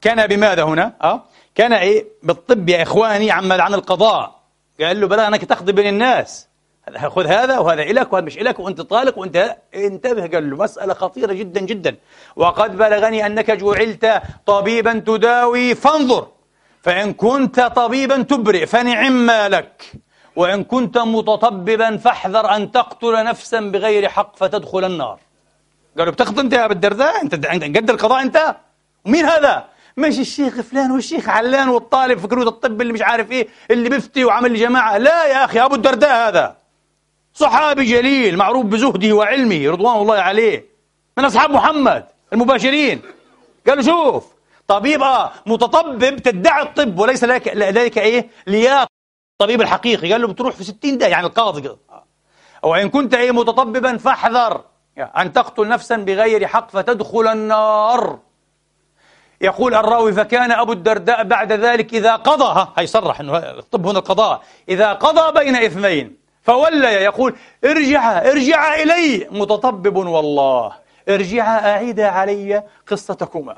[0.01, 1.23] كان بماذا هنا؟ أه؟
[1.55, 4.41] كان إيه؟ بالطب يا إخواني عمل عن القضاء.
[4.81, 6.49] قال له بلغ أنك تقضي بين الناس.
[7.09, 11.33] خذ هذا وهذا إلك وهذا مش إلك وأنت طالق وأنت انتبه قال له مسألة خطيرة
[11.33, 11.97] جدا جدا.
[12.37, 16.27] وقد بلغني أنك جعلت طبيبا تداوي فانظر.
[16.83, 19.93] فإن كنت طبيبا تبرئ فنعم لك.
[20.37, 25.19] وإن كنت متطببا فاحذر أن تقتل نفسا بغير حق فتدخل النار.
[25.99, 27.35] قالوا بتقتل أنت يا أبو الدرداء؟ أنت
[27.77, 28.57] قد القضاء أنت؟
[29.05, 29.65] ومين هذا؟
[29.97, 34.25] مش الشيخ فلان والشيخ علان والطالب في كلية الطب اللي مش عارف إيه اللي بيفتي
[34.25, 34.99] وعمل جماعة.
[34.99, 36.64] لا يا أخي أبو الدرداء هذا.
[37.35, 40.65] صحابي جليل معروف بزهده وعلمه رضوان الله عليه
[41.19, 43.03] من أصحاب محمد المباشرين.
[43.67, 44.25] قالوا شوف
[44.69, 48.87] طبيب آه متطبب تدعي الطب وليس لك لديك إيه؟ لياقه
[49.33, 50.13] الطبيب الحقيقي.
[50.13, 51.77] قال له بتروح في 60 دقيقه يعني القاضي
[52.65, 54.65] أو إن كنت إيه متطببا فاحذر.
[54.99, 58.19] أن تقتل نفسا بغير حق فتدخل النار.
[59.41, 64.43] يقول الراوي فكان أبو الدرداء بعد ذلك إذا قضى هي صرح إنه الطب هنا القضاء
[64.69, 66.24] إذا قضى بين إثنين.
[66.45, 70.73] فولي يقول ارجع ارجع إلي متطبب والله.
[71.09, 73.57] ارجع اعيد علي قصتكما.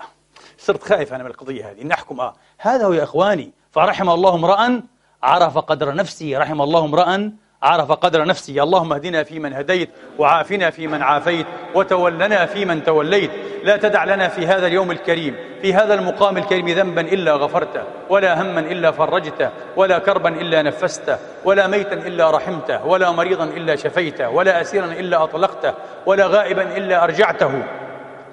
[0.59, 2.21] صرت خائف أنا من القضية هذه إن أحكم.
[2.21, 3.53] آه هذا هو يا إخواني.
[3.71, 4.83] فرحم الله امرأ
[5.23, 7.33] عرف قدر نفسه رحم الله امرأ
[7.63, 8.63] عرف قدر نفسه.
[8.63, 13.31] اللهم اهدنا فيمن هديت وعافنا فيمن عافيت وتولنا فيمن توليت.
[13.65, 18.43] لا تدع لنا في هذا اليوم الكريم في هذا المقام الكريم ذنبا إلا غفرته ولا
[18.43, 24.29] هما إلا فرجته ولا كربا إلا نفسته ولا ميتا إلا رحمته ولا مريضا إلا شفيته
[24.29, 25.75] ولا أسيرا إلا أطلقته
[26.07, 27.63] ولا غائبا إلا أرجعته.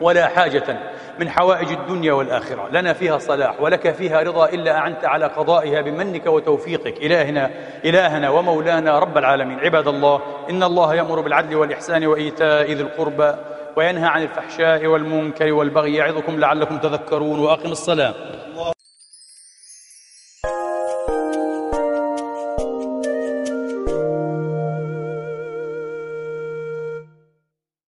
[0.01, 0.79] ولا حاجة
[1.19, 2.69] من حوائج الدنيا والآخرة.
[2.71, 6.97] لنا فيها صلاح ولك فيها رضا إلا أعنت على قضائها بمنك وتوفيقك.
[6.97, 7.49] إلهنا
[7.85, 9.59] إلهنا ومولانا رب العالمين.
[9.59, 13.35] عباد الله إن الله يأمر بالعدل والإحسان وإيتاء ذي القربى
[13.77, 18.13] وينهى عن الفحشاء والمنكر والبغي يعظكم لعلكم تذكرون وأقم الصلاة.